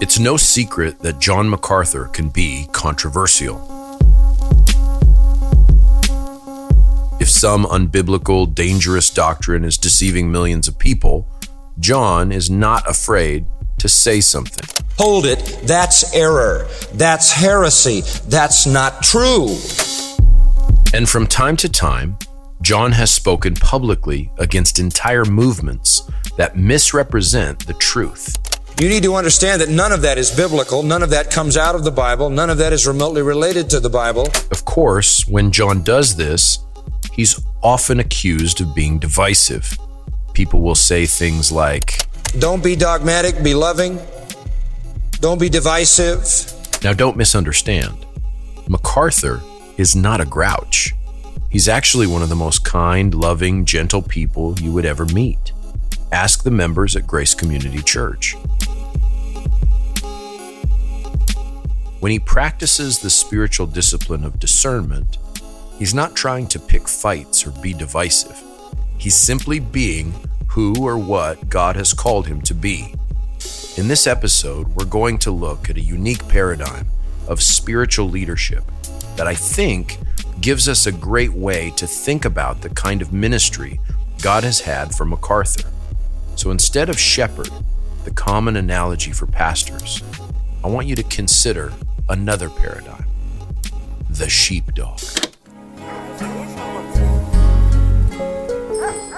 It's 0.00 0.20
no 0.20 0.36
secret 0.36 1.00
that 1.00 1.18
John 1.18 1.50
MacArthur 1.50 2.04
can 2.06 2.28
be 2.28 2.68
controversial. 2.70 3.56
If 7.18 7.28
some 7.28 7.64
unbiblical, 7.64 8.54
dangerous 8.54 9.10
doctrine 9.10 9.64
is 9.64 9.76
deceiving 9.76 10.30
millions 10.30 10.68
of 10.68 10.78
people, 10.78 11.26
John 11.80 12.30
is 12.30 12.48
not 12.48 12.88
afraid 12.88 13.46
to 13.78 13.88
say 13.88 14.20
something. 14.20 14.64
Hold 14.98 15.26
it, 15.26 15.40
that's 15.64 16.14
error. 16.14 16.68
That's 16.94 17.32
heresy. 17.32 18.02
That's 18.28 18.66
not 18.66 19.02
true. 19.02 19.48
And 20.94 21.08
from 21.08 21.26
time 21.26 21.56
to 21.56 21.68
time, 21.68 22.16
John 22.62 22.92
has 22.92 23.10
spoken 23.10 23.54
publicly 23.54 24.30
against 24.38 24.78
entire 24.78 25.24
movements 25.24 26.08
that 26.36 26.56
misrepresent 26.56 27.66
the 27.66 27.74
truth. 27.74 28.36
You 28.80 28.88
need 28.88 29.02
to 29.02 29.16
understand 29.16 29.60
that 29.60 29.70
none 29.70 29.90
of 29.90 30.02
that 30.02 30.18
is 30.18 30.30
biblical. 30.30 30.84
None 30.84 31.02
of 31.02 31.10
that 31.10 31.32
comes 31.32 31.56
out 31.56 31.74
of 31.74 31.82
the 31.82 31.90
Bible. 31.90 32.30
None 32.30 32.48
of 32.48 32.58
that 32.58 32.72
is 32.72 32.86
remotely 32.86 33.22
related 33.22 33.68
to 33.70 33.80
the 33.80 33.90
Bible. 33.90 34.28
Of 34.52 34.64
course, 34.64 35.26
when 35.26 35.50
John 35.50 35.82
does 35.82 36.14
this, 36.14 36.60
he's 37.12 37.44
often 37.60 37.98
accused 37.98 38.60
of 38.60 38.76
being 38.76 39.00
divisive. 39.00 39.76
People 40.32 40.60
will 40.60 40.76
say 40.76 41.06
things 41.06 41.50
like, 41.50 42.06
Don't 42.38 42.62
be 42.62 42.76
dogmatic, 42.76 43.42
be 43.42 43.52
loving. 43.52 43.98
Don't 45.18 45.40
be 45.40 45.48
divisive. 45.48 46.24
Now, 46.84 46.92
don't 46.92 47.16
misunderstand. 47.16 48.06
MacArthur 48.68 49.42
is 49.76 49.96
not 49.96 50.20
a 50.20 50.24
grouch. 50.24 50.94
He's 51.50 51.66
actually 51.66 52.06
one 52.06 52.22
of 52.22 52.28
the 52.28 52.36
most 52.36 52.64
kind, 52.64 53.12
loving, 53.12 53.64
gentle 53.64 54.02
people 54.02 54.56
you 54.60 54.70
would 54.70 54.86
ever 54.86 55.04
meet. 55.06 55.50
Ask 56.12 56.44
the 56.44 56.52
members 56.52 56.94
at 56.94 57.08
Grace 57.08 57.34
Community 57.34 57.82
Church. 57.82 58.36
When 62.00 62.12
he 62.12 62.20
practices 62.20 63.00
the 63.00 63.10
spiritual 63.10 63.66
discipline 63.66 64.22
of 64.22 64.38
discernment, 64.38 65.18
he's 65.78 65.94
not 65.94 66.14
trying 66.14 66.46
to 66.48 66.60
pick 66.60 66.86
fights 66.86 67.44
or 67.44 67.50
be 67.60 67.74
divisive. 67.74 68.40
He's 68.98 69.16
simply 69.16 69.58
being 69.58 70.14
who 70.46 70.74
or 70.80 70.96
what 70.96 71.48
God 71.48 71.74
has 71.74 71.92
called 71.92 72.28
him 72.28 72.40
to 72.42 72.54
be. 72.54 72.94
In 73.76 73.88
this 73.88 74.06
episode, 74.06 74.68
we're 74.68 74.84
going 74.84 75.18
to 75.18 75.32
look 75.32 75.68
at 75.68 75.76
a 75.76 75.80
unique 75.80 76.26
paradigm 76.28 76.86
of 77.26 77.42
spiritual 77.42 78.08
leadership 78.08 78.62
that 79.16 79.26
I 79.26 79.34
think 79.34 79.98
gives 80.40 80.68
us 80.68 80.86
a 80.86 80.92
great 80.92 81.32
way 81.32 81.72
to 81.72 81.86
think 81.88 82.24
about 82.24 82.60
the 82.60 82.70
kind 82.70 83.02
of 83.02 83.12
ministry 83.12 83.80
God 84.22 84.44
has 84.44 84.60
had 84.60 84.94
for 84.94 85.04
MacArthur. 85.04 85.68
So 86.36 86.52
instead 86.52 86.88
of 86.88 86.98
shepherd, 86.98 87.50
the 88.04 88.12
common 88.12 88.56
analogy 88.56 89.10
for 89.10 89.26
pastors, 89.26 90.00
I 90.64 90.66
want 90.68 90.88
you 90.88 90.96
to 90.96 91.04
consider 91.04 91.72
another 92.08 92.50
paradigm 92.50 93.04
the 94.10 94.28
sheepdog. 94.28 95.00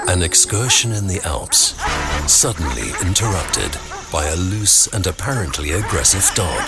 An 0.08 0.22
excursion 0.22 0.92
in 0.92 1.06
the 1.06 1.20
Alps, 1.24 1.74
suddenly 2.30 2.90
interrupted 3.06 3.78
by 4.12 4.26
a 4.26 4.36
loose 4.36 4.88
and 4.88 5.06
apparently 5.06 5.70
aggressive 5.70 6.28
dog. 6.34 6.60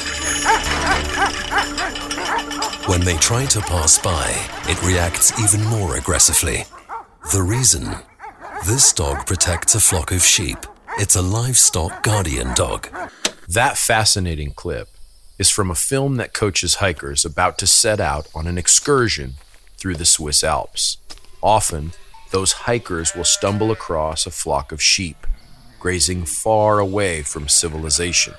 When 2.88 3.00
they 3.02 3.16
try 3.16 3.44
to 3.46 3.60
pass 3.60 3.98
by, 3.98 4.32
it 4.70 4.82
reacts 4.82 5.38
even 5.38 5.62
more 5.66 5.96
aggressively. 5.96 6.64
The 7.32 7.42
reason? 7.42 7.96
This 8.66 8.92
dog 8.92 9.26
protects 9.26 9.74
a 9.74 9.80
flock 9.80 10.12
of 10.12 10.22
sheep. 10.22 10.58
It's 10.98 11.16
a 11.16 11.22
livestock 11.22 12.02
guardian 12.02 12.54
dog. 12.54 12.88
That 13.48 13.76
fascinating 13.76 14.52
clip 14.52 14.88
is 15.38 15.50
from 15.50 15.70
a 15.70 15.74
film 15.74 16.16
that 16.16 16.32
coaches 16.32 16.76
hikers 16.76 17.24
about 17.24 17.58
to 17.58 17.66
set 17.66 18.00
out 18.00 18.28
on 18.34 18.46
an 18.46 18.58
excursion 18.58 19.34
through 19.76 19.96
the 19.96 20.06
Swiss 20.06 20.44
Alps. 20.44 20.98
Often, 21.42 21.92
those 22.30 22.52
hikers 22.52 23.14
will 23.14 23.24
stumble 23.24 23.70
across 23.70 24.26
a 24.26 24.30
flock 24.30 24.72
of 24.72 24.80
sheep 24.80 25.26
grazing 25.82 26.24
far 26.24 26.78
away 26.78 27.22
from 27.22 27.48
civilization. 27.48 28.34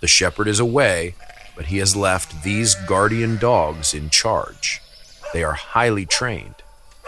The 0.00 0.08
shepherd 0.08 0.48
is 0.48 0.58
away, 0.58 1.14
but 1.54 1.66
he 1.66 1.78
has 1.78 1.94
left 1.94 2.42
these 2.42 2.74
guardian 2.74 3.38
dogs 3.38 3.94
in 3.94 4.10
charge. 4.10 4.80
They 5.32 5.44
are 5.44 5.52
highly 5.52 6.04
trained 6.04 6.56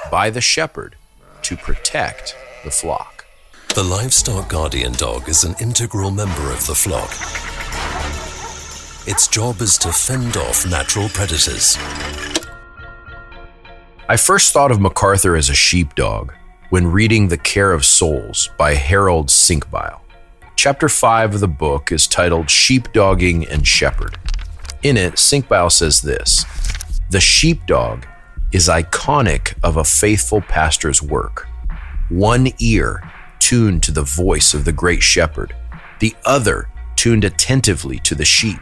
by 0.08 0.30
the 0.30 0.40
shepherd 0.40 0.94
to 1.42 1.56
protect 1.56 2.36
the 2.62 2.70
flock. 2.70 3.15
The 3.76 3.84
livestock 3.84 4.48
guardian 4.48 4.92
dog 4.92 5.28
is 5.28 5.44
an 5.44 5.54
integral 5.60 6.10
member 6.10 6.50
of 6.50 6.66
the 6.66 6.74
flock. 6.74 7.10
Its 9.06 9.28
job 9.28 9.60
is 9.60 9.76
to 9.76 9.92
fend 9.92 10.38
off 10.38 10.64
natural 10.66 11.10
predators. 11.10 11.76
I 14.08 14.16
first 14.16 14.54
thought 14.54 14.70
of 14.70 14.80
MacArthur 14.80 15.36
as 15.36 15.50
a 15.50 15.54
sheepdog 15.54 16.32
when 16.70 16.86
reading 16.86 17.28
The 17.28 17.36
Care 17.36 17.72
of 17.72 17.84
Souls 17.84 18.48
by 18.56 18.72
Harold 18.72 19.28
Senkbeil. 19.28 20.00
Chapter 20.56 20.88
5 20.88 21.34
of 21.34 21.40
the 21.40 21.46
book 21.46 21.92
is 21.92 22.06
titled 22.06 22.46
Sheepdogging 22.46 23.46
and 23.46 23.66
Shepherd. 23.66 24.18
In 24.82 24.96
it, 24.96 25.16
Senkbeil 25.16 25.70
says 25.70 26.00
this 26.00 26.46
The 27.10 27.20
sheepdog 27.20 28.06
is 28.52 28.70
iconic 28.70 29.52
of 29.62 29.76
a 29.76 29.84
faithful 29.84 30.40
pastor's 30.40 31.02
work. 31.02 31.46
One 32.08 32.48
ear 32.58 33.02
tuned 33.38 33.82
to 33.84 33.92
the 33.92 34.02
voice 34.02 34.54
of 34.54 34.64
the 34.64 34.72
great 34.72 35.02
shepherd, 35.02 35.54
the 36.00 36.14
other 36.24 36.68
tuned 36.96 37.24
attentively 37.24 37.98
to 38.00 38.14
the 38.14 38.24
sheep. 38.24 38.60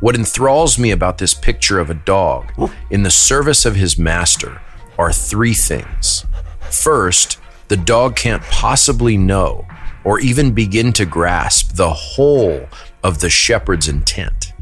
What 0.00 0.16
enthralls 0.16 0.78
me 0.78 0.90
about 0.90 1.18
this 1.18 1.32
picture 1.32 1.78
of 1.78 1.88
a 1.88 1.94
dog 1.94 2.52
in 2.90 3.04
the 3.04 3.10
service 3.10 3.64
of 3.64 3.76
his 3.76 3.96
master 3.96 4.60
are 4.98 5.12
three 5.12 5.54
things. 5.54 6.26
First, 6.70 7.38
the 7.68 7.76
dog 7.76 8.16
can't 8.16 8.42
possibly 8.42 9.16
know 9.16 9.66
or 10.04 10.18
even 10.18 10.52
begin 10.52 10.92
to 10.94 11.06
grasp 11.06 11.76
the 11.76 11.92
whole 11.92 12.66
of 13.04 13.20
the 13.20 13.30
shepherd's 13.30 13.88
intent. 13.88 14.52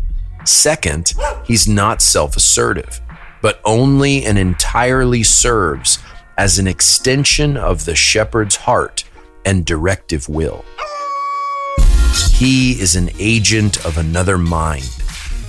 Second, 0.44 1.14
he's 1.44 1.66
not 1.66 2.02
self 2.02 2.36
assertive, 2.36 3.00
but 3.42 3.60
only 3.64 4.24
and 4.24 4.38
entirely 4.38 5.22
serves 5.22 5.98
as 6.36 6.58
an 6.58 6.66
extension 6.66 7.56
of 7.56 7.84
the 7.84 7.94
shepherd's 7.94 8.56
heart 8.56 9.04
and 9.44 9.64
directive 9.64 10.28
will. 10.28 10.64
He 12.32 12.80
is 12.80 12.96
an 12.96 13.10
agent 13.18 13.84
of 13.84 13.98
another 13.98 14.38
mind, 14.38 14.88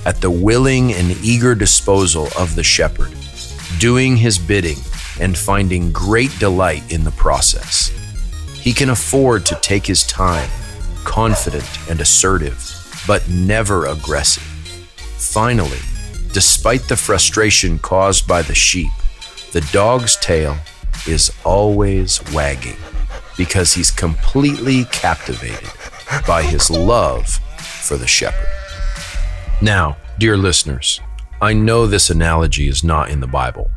at 0.04 0.20
the 0.20 0.30
willing 0.30 0.92
and 0.92 1.12
eager 1.22 1.54
disposal 1.54 2.28
of 2.38 2.54
the 2.54 2.62
shepherd, 2.62 3.12
doing 3.78 4.16
his 4.16 4.38
bidding 4.38 4.78
and 5.20 5.36
finding 5.36 5.92
great 5.92 6.36
delight 6.38 6.82
in 6.92 7.04
the 7.04 7.10
process. 7.12 7.90
He 8.60 8.72
can 8.72 8.90
afford 8.90 9.46
to 9.46 9.58
take 9.62 9.86
his 9.86 10.06
time, 10.06 10.50
confident 11.04 11.66
and 11.88 12.00
assertive, 12.00 13.02
but 13.06 13.26
never 13.28 13.86
aggressive. 13.86 14.42
Finally, 15.16 15.80
despite 16.32 16.82
the 16.88 16.96
frustration 16.96 17.78
caused 17.78 18.26
by 18.28 18.42
the 18.42 18.54
sheep, 18.54 18.90
the 19.52 19.66
dog's 19.72 20.16
tail 20.16 20.56
is 21.06 21.32
always 21.44 22.20
wagging 22.32 22.76
because 23.36 23.72
he's 23.72 23.90
completely 23.90 24.84
captivated 24.86 25.70
by 26.26 26.42
his 26.42 26.70
love 26.70 27.26
for 27.58 27.96
the 27.96 28.06
shepherd. 28.06 28.48
Now, 29.60 29.96
dear 30.18 30.36
listeners, 30.36 31.00
I 31.40 31.52
know 31.52 31.86
this 31.86 32.10
analogy 32.10 32.68
is 32.68 32.84
not 32.84 33.10
in 33.10 33.20
the 33.20 33.26
Bible, 33.26 33.70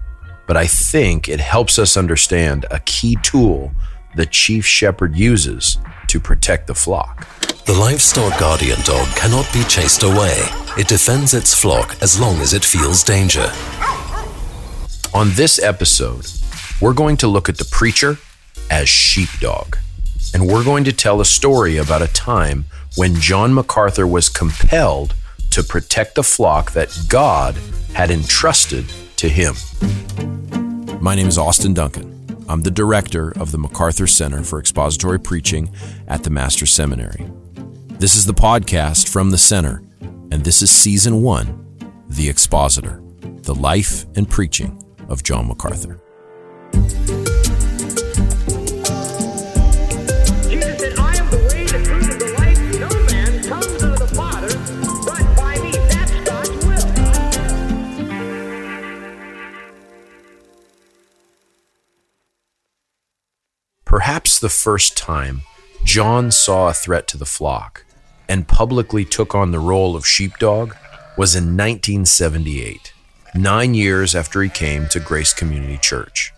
but 0.47 0.57
I 0.57 0.67
think 0.67 1.27
it 1.27 1.39
helps 1.39 1.79
us 1.79 1.97
understand 1.97 2.65
a 2.69 2.79
key 2.81 3.17
tool 3.23 3.71
the 4.15 4.25
chief 4.25 4.65
shepherd 4.65 5.15
uses 5.15 5.77
to 6.07 6.19
protect 6.19 6.67
the 6.67 6.75
flock. 6.75 7.27
The 7.65 7.73
livestock 7.73 8.39
guardian 8.39 8.79
dog 8.85 9.07
cannot 9.15 9.51
be 9.51 9.63
chased 9.63 10.03
away. 10.03 10.45
It 10.77 10.87
defends 10.87 11.33
its 11.33 11.53
flock 11.53 11.95
as 12.01 12.19
long 12.19 12.39
as 12.39 12.53
it 12.53 12.63
feels 12.63 13.03
danger. 13.03 13.51
On 15.13 15.31
this 15.31 15.59
episode, 15.59 16.27
we're 16.81 16.93
going 16.93 17.17
to 17.17 17.27
look 17.27 17.49
at 17.49 17.57
the 17.57 17.65
preacher 17.65 18.17
as 18.69 18.89
sheepdog. 18.89 19.77
And 20.33 20.47
we're 20.47 20.63
going 20.63 20.83
to 20.85 20.93
tell 20.93 21.21
a 21.21 21.25
story 21.25 21.77
about 21.77 22.01
a 22.01 22.07
time 22.07 22.65
when 22.95 23.15
John 23.15 23.53
MacArthur 23.53 24.07
was 24.07 24.29
compelled 24.29 25.13
to 25.51 25.63
protect 25.63 26.15
the 26.15 26.23
flock 26.23 26.71
that 26.71 26.93
God 27.07 27.55
had 27.93 28.11
entrusted 28.11 28.85
to 29.17 29.29
him. 29.29 29.55
My 31.01 31.15
name 31.15 31.27
is 31.27 31.37
Austin 31.37 31.73
Duncan. 31.73 32.11
I'm 32.47 32.61
the 32.61 32.71
director 32.71 33.31
of 33.39 33.51
the 33.51 33.57
MacArthur 33.57 34.07
Center 34.07 34.43
for 34.43 34.59
Expository 34.59 35.19
Preaching 35.19 35.71
at 36.07 36.23
the 36.23 36.29
Master 36.29 36.65
Seminary. 36.65 37.25
This 37.87 38.15
is 38.15 38.25
the 38.25 38.33
podcast 38.33 39.07
from 39.07 39.31
the 39.31 39.37
center, 39.37 39.81
and 40.01 40.43
this 40.43 40.61
is 40.61 40.69
season 40.69 41.21
one 41.21 41.65
The 42.09 42.29
Expositor, 42.29 43.01
the 43.21 43.55
life 43.55 44.05
and 44.15 44.29
preaching 44.29 44.83
of 45.07 45.23
John 45.23 45.47
MacArthur. 45.47 46.01
Perhaps 63.95 64.39
the 64.39 64.49
first 64.49 64.97
time 64.97 65.43
John 65.85 66.29
saw 66.29 66.67
a 66.67 66.73
threat 66.73 67.07
to 67.07 67.17
the 67.17 67.25
flock 67.25 67.85
and 68.27 68.45
publicly 68.45 69.05
took 69.05 69.33
on 69.33 69.51
the 69.51 69.59
role 69.59 69.95
of 69.95 70.05
sheepdog 70.05 70.75
was 71.17 71.33
in 71.33 71.55
1978, 71.55 72.91
nine 73.35 73.73
years 73.73 74.13
after 74.13 74.41
he 74.41 74.49
came 74.49 74.89
to 74.89 74.99
Grace 74.99 75.33
Community 75.33 75.77
Church. 75.77 76.33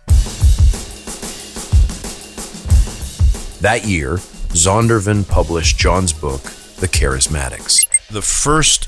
That 3.60 3.80
year, 3.84 4.18
Zondervan 4.54 5.28
published 5.28 5.78
John's 5.78 6.12
book, 6.12 6.42
The 6.78 6.86
Charismatics. 6.86 7.88
The 8.06 8.22
first 8.22 8.86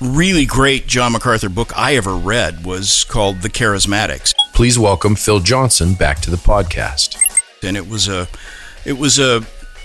really 0.00 0.46
great 0.46 0.86
John 0.86 1.12
MacArthur 1.12 1.50
book 1.50 1.76
I 1.76 1.96
ever 1.96 2.14
read 2.14 2.64
was 2.64 3.04
called 3.04 3.42
The 3.42 3.50
Charismatics. 3.50 4.32
Please 4.54 4.78
welcome 4.78 5.16
Phil 5.16 5.40
Johnson 5.40 5.92
back 5.92 6.20
to 6.20 6.30
the 6.30 6.38
podcast. 6.38 7.29
And 7.62 7.76
it 7.76 7.88
was 7.88 8.08
a 8.08 8.28
it 8.84 8.98
was 8.98 9.18
a 9.18 9.42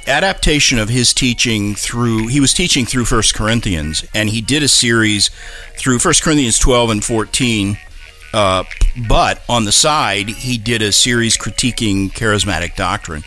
adaptation 0.07 0.77
of 0.77 0.89
his 0.89 1.13
teaching 1.13 1.75
through 1.75 2.27
he 2.27 2.39
was 2.39 2.53
teaching 2.53 2.85
through 2.85 3.05
First 3.05 3.33
Corinthians 3.33 4.05
and 4.13 4.29
he 4.29 4.39
did 4.39 4.61
a 4.61 4.67
series 4.67 5.29
through 5.73 5.99
First 5.99 6.21
Corinthians 6.21 6.59
12 6.59 6.89
and 6.91 7.03
14 7.03 7.77
uh, 8.33 8.63
but 9.07 9.41
on 9.49 9.65
the 9.65 9.71
side 9.71 10.29
he 10.29 10.59
did 10.59 10.83
a 10.83 10.91
series 10.91 11.37
critiquing 11.37 12.11
charismatic 12.11 12.75
doctrine. 12.75 13.23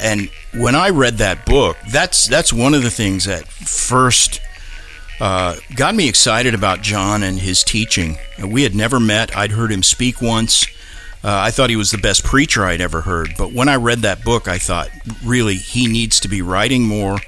And 0.00 0.30
when 0.54 0.74
I 0.74 0.88
read 0.88 1.18
that 1.18 1.44
book 1.44 1.76
that's 1.90 2.26
that's 2.26 2.52
one 2.52 2.72
of 2.72 2.82
the 2.82 2.90
things 2.90 3.26
that 3.26 3.46
first 3.46 4.40
uh, 5.20 5.56
got 5.76 5.94
me 5.94 6.08
excited 6.08 6.54
about 6.54 6.80
John 6.80 7.22
and 7.22 7.38
his 7.38 7.62
teaching. 7.62 8.16
We 8.42 8.62
had 8.62 8.74
never 8.74 8.98
met. 8.98 9.36
I'd 9.36 9.52
heard 9.52 9.70
him 9.70 9.82
speak 9.82 10.20
once 10.20 10.66
uh, 11.24 11.38
I 11.38 11.50
thought 11.50 11.70
he 11.70 11.76
was 11.76 11.90
the 11.90 11.98
best 11.98 12.24
preacher 12.24 12.64
I'd 12.64 12.80
ever 12.80 13.02
heard. 13.02 13.34
But 13.38 13.52
when 13.52 13.68
I 13.68 13.76
read 13.76 14.00
that 14.00 14.24
book, 14.24 14.48
I 14.48 14.58
thought, 14.58 14.88
really, 15.24 15.54
he 15.54 15.86
needs 15.86 16.18
to 16.20 16.28
be 16.28 16.42
writing 16.42 16.82
more 16.82 17.18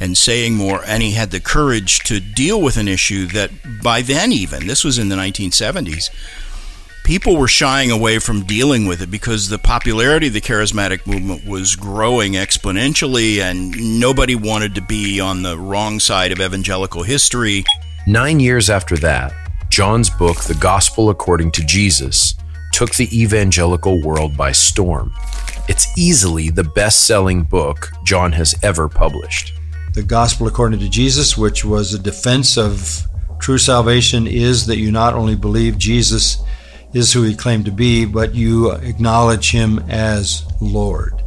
and 0.00 0.16
saying 0.16 0.54
more. 0.54 0.82
And 0.84 1.02
he 1.02 1.12
had 1.12 1.30
the 1.30 1.40
courage 1.40 2.00
to 2.00 2.20
deal 2.20 2.60
with 2.60 2.76
an 2.76 2.88
issue 2.88 3.26
that 3.28 3.50
by 3.82 4.02
then, 4.02 4.32
even, 4.32 4.66
this 4.66 4.84
was 4.84 4.98
in 4.98 5.08
the 5.08 5.16
1970s, 5.16 6.10
people 7.04 7.36
were 7.36 7.46
shying 7.46 7.92
away 7.92 8.18
from 8.18 8.42
dealing 8.42 8.86
with 8.86 9.00
it 9.00 9.12
because 9.12 9.48
the 9.48 9.58
popularity 9.58 10.26
of 10.26 10.32
the 10.32 10.40
charismatic 10.40 11.06
movement 11.06 11.46
was 11.46 11.76
growing 11.76 12.32
exponentially 12.32 13.38
and 13.38 14.00
nobody 14.00 14.34
wanted 14.34 14.74
to 14.74 14.80
be 14.82 15.20
on 15.20 15.44
the 15.44 15.56
wrong 15.56 16.00
side 16.00 16.32
of 16.32 16.40
evangelical 16.40 17.04
history. 17.04 17.64
Nine 18.08 18.40
years 18.40 18.68
after 18.68 18.96
that, 18.96 19.32
John's 19.70 20.10
book, 20.10 20.42
The 20.42 20.54
Gospel 20.54 21.10
According 21.10 21.52
to 21.52 21.64
Jesus, 21.64 22.34
took 22.76 22.94
the 22.96 23.22
evangelical 23.22 24.02
world 24.02 24.36
by 24.36 24.52
storm. 24.52 25.10
It's 25.66 25.86
easily 25.96 26.50
the 26.50 26.62
best 26.62 27.06
selling 27.06 27.42
book 27.42 27.90
John 28.04 28.32
has 28.32 28.54
ever 28.62 28.86
published. 28.86 29.54
The 29.94 30.02
Gospel 30.02 30.46
According 30.46 30.80
to 30.80 30.90
Jesus, 30.90 31.38
which 31.38 31.64
was 31.64 31.94
a 31.94 31.98
defense 31.98 32.58
of 32.58 33.06
true 33.38 33.56
salvation, 33.56 34.26
is 34.26 34.66
that 34.66 34.76
you 34.76 34.92
not 34.92 35.14
only 35.14 35.36
believe 35.36 35.78
Jesus 35.78 36.42
is 36.92 37.14
who 37.14 37.22
he 37.22 37.34
claimed 37.34 37.64
to 37.64 37.70
be, 37.70 38.04
but 38.04 38.34
you 38.34 38.70
acknowledge 38.72 39.52
him 39.52 39.78
as 39.88 40.44
Lord. 40.60 41.22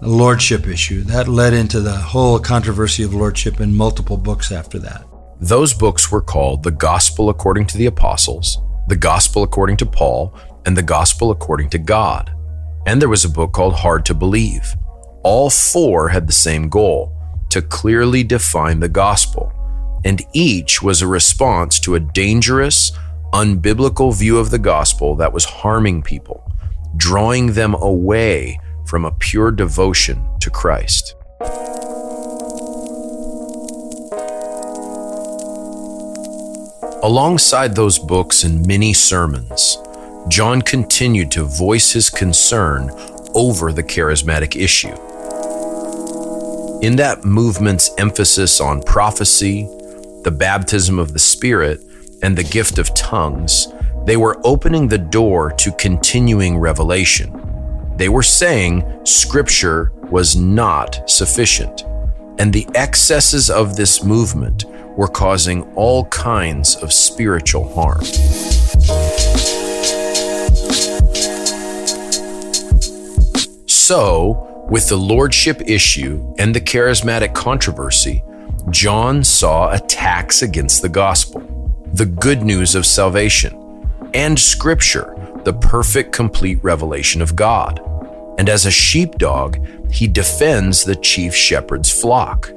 The 0.00 0.08
lordship 0.08 0.66
issue. 0.66 1.02
That 1.02 1.28
led 1.28 1.52
into 1.52 1.82
the 1.82 1.98
whole 1.98 2.38
controversy 2.38 3.02
of 3.02 3.12
lordship 3.12 3.60
in 3.60 3.76
multiple 3.76 4.16
books 4.16 4.50
after 4.50 4.78
that. 4.78 5.04
Those 5.38 5.74
books 5.74 6.10
were 6.10 6.22
called 6.22 6.62
The 6.62 6.70
Gospel 6.70 7.28
According 7.28 7.66
to 7.66 7.76
the 7.76 7.86
Apostles, 7.86 8.58
the 8.88 8.96
Gospel 8.96 9.42
According 9.42 9.76
to 9.78 9.86
Paul, 9.86 10.34
and 10.66 10.76
the 10.76 10.82
Gospel 10.82 11.30
According 11.30 11.70
to 11.70 11.78
God. 11.78 12.34
And 12.86 13.00
there 13.00 13.08
was 13.08 13.24
a 13.24 13.30
book 13.30 13.52
called 13.52 13.74
Hard 13.74 14.04
to 14.06 14.14
Believe. 14.14 14.74
All 15.22 15.48
four 15.48 16.08
had 16.08 16.26
the 16.26 16.32
same 16.32 16.68
goal 16.68 17.16
to 17.48 17.62
clearly 17.62 18.24
define 18.24 18.80
the 18.80 18.88
gospel, 18.88 19.52
and 20.04 20.20
each 20.32 20.82
was 20.82 21.00
a 21.00 21.06
response 21.06 21.78
to 21.80 21.94
a 21.94 22.00
dangerous, 22.00 22.92
unbiblical 23.32 24.14
view 24.14 24.38
of 24.38 24.50
the 24.50 24.58
gospel 24.58 25.14
that 25.16 25.32
was 25.32 25.44
harming 25.44 26.02
people, 26.02 26.50
drawing 26.96 27.52
them 27.52 27.74
away 27.74 28.58
from 28.86 29.04
a 29.04 29.12
pure 29.12 29.50
devotion 29.50 30.22
to 30.40 30.50
Christ. 30.50 31.14
Alongside 37.04 37.74
those 37.74 37.98
books 37.98 38.44
and 38.44 38.66
many 38.66 38.94
sermons, 38.94 39.76
John 40.28 40.62
continued 40.62 41.30
to 41.32 41.44
voice 41.44 41.92
his 41.92 42.08
concern 42.08 42.90
over 43.34 43.74
the 43.74 43.82
charismatic 43.82 44.56
issue. 44.56 44.94
In 46.80 46.96
that 46.96 47.22
movement's 47.22 47.90
emphasis 47.98 48.58
on 48.58 48.82
prophecy, 48.82 49.64
the 50.22 50.34
baptism 50.34 50.98
of 50.98 51.12
the 51.12 51.18
Spirit, 51.18 51.82
and 52.22 52.38
the 52.38 52.42
gift 52.42 52.78
of 52.78 52.94
tongues, 52.94 53.68
they 54.06 54.16
were 54.16 54.40
opening 54.42 54.88
the 54.88 54.96
door 54.96 55.52
to 55.58 55.72
continuing 55.72 56.56
revelation. 56.56 57.38
They 57.98 58.08
were 58.08 58.22
saying 58.22 58.82
Scripture 59.04 59.92
was 60.08 60.36
not 60.36 61.10
sufficient, 61.10 61.82
and 62.38 62.50
the 62.50 62.66
excesses 62.74 63.50
of 63.50 63.76
this 63.76 64.02
movement 64.02 64.64
were 64.96 65.08
causing 65.08 65.62
all 65.74 66.04
kinds 66.06 66.76
of 66.76 66.92
spiritual 66.92 67.72
harm. 67.74 68.04
So, 73.66 74.66
with 74.70 74.88
the 74.88 74.96
lordship 74.96 75.60
issue 75.66 76.34
and 76.38 76.54
the 76.54 76.60
charismatic 76.60 77.34
controversy, 77.34 78.22
John 78.70 79.22
saw 79.22 79.72
attacks 79.72 80.40
against 80.40 80.80
the 80.80 80.88
gospel, 80.88 81.42
the 81.92 82.06
good 82.06 82.42
news 82.42 82.74
of 82.74 82.86
salvation, 82.86 83.88
and 84.14 84.38
scripture, 84.38 85.14
the 85.44 85.52
perfect, 85.52 86.12
complete 86.12 86.58
revelation 86.64 87.20
of 87.20 87.36
God. 87.36 87.80
And 88.38 88.48
as 88.48 88.64
a 88.64 88.70
sheepdog, 88.70 89.58
he 89.92 90.08
defends 90.08 90.84
the 90.84 90.96
chief 90.96 91.34
shepherd's 91.34 91.90
flock. 91.90 92.50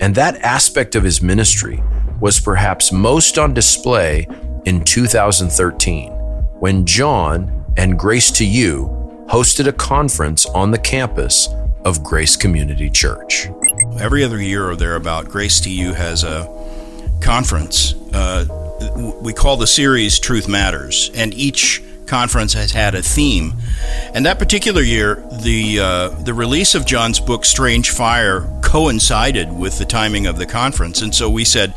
And 0.00 0.14
that 0.14 0.36
aspect 0.36 0.94
of 0.94 1.04
his 1.04 1.22
ministry 1.22 1.82
was 2.20 2.40
perhaps 2.40 2.92
most 2.92 3.38
on 3.38 3.54
display 3.54 4.26
in 4.64 4.84
2013 4.84 6.12
when 6.60 6.84
John 6.84 7.64
and 7.76 7.98
Grace 7.98 8.30
to 8.32 8.44
You 8.44 9.26
hosted 9.28 9.66
a 9.66 9.72
conference 9.72 10.46
on 10.46 10.70
the 10.70 10.78
campus 10.78 11.48
of 11.84 12.02
Grace 12.02 12.36
Community 12.36 12.90
Church. 12.90 13.48
Every 14.00 14.24
other 14.24 14.40
year 14.40 14.68
or 14.68 14.76
thereabout, 14.76 15.28
Grace 15.28 15.60
to 15.60 15.70
You 15.70 15.92
has 15.94 16.24
a 16.24 16.46
conference. 17.20 17.94
Uh, 18.12 18.46
we 19.22 19.32
call 19.32 19.56
the 19.56 19.66
series 19.66 20.18
Truth 20.18 20.48
Matters, 20.48 21.10
and 21.14 21.34
each 21.34 21.82
conference 22.08 22.54
has 22.54 22.72
had 22.72 22.94
a 22.94 23.02
theme. 23.02 23.52
And 24.14 24.26
that 24.26 24.38
particular 24.38 24.82
year, 24.82 25.16
the 25.42 25.78
uh, 25.80 26.08
the 26.24 26.34
release 26.34 26.74
of 26.74 26.86
John's 26.86 27.20
book 27.20 27.44
Strange 27.44 27.90
Fire 27.90 28.48
coincided 28.62 29.52
with 29.52 29.78
the 29.78 29.84
timing 29.84 30.26
of 30.26 30.38
the 30.38 30.46
conference, 30.46 31.02
and 31.02 31.14
so 31.14 31.30
we 31.30 31.44
said, 31.44 31.74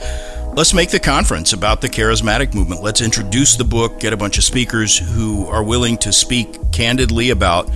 let's 0.55 0.73
make 0.73 0.89
the 0.89 0.99
conference 0.99 1.53
about 1.53 1.81
the 1.81 1.89
charismatic 1.89 2.53
movement. 2.53 2.81
Let's 2.81 3.01
introduce 3.01 3.55
the 3.55 3.63
book, 3.63 3.99
get 3.99 4.13
a 4.13 4.17
bunch 4.17 4.37
of 4.37 4.43
speakers 4.43 4.97
who 4.97 5.45
are 5.47 5.63
willing 5.63 5.97
to 5.99 6.11
speak 6.11 6.71
candidly 6.71 7.29
about 7.29 7.67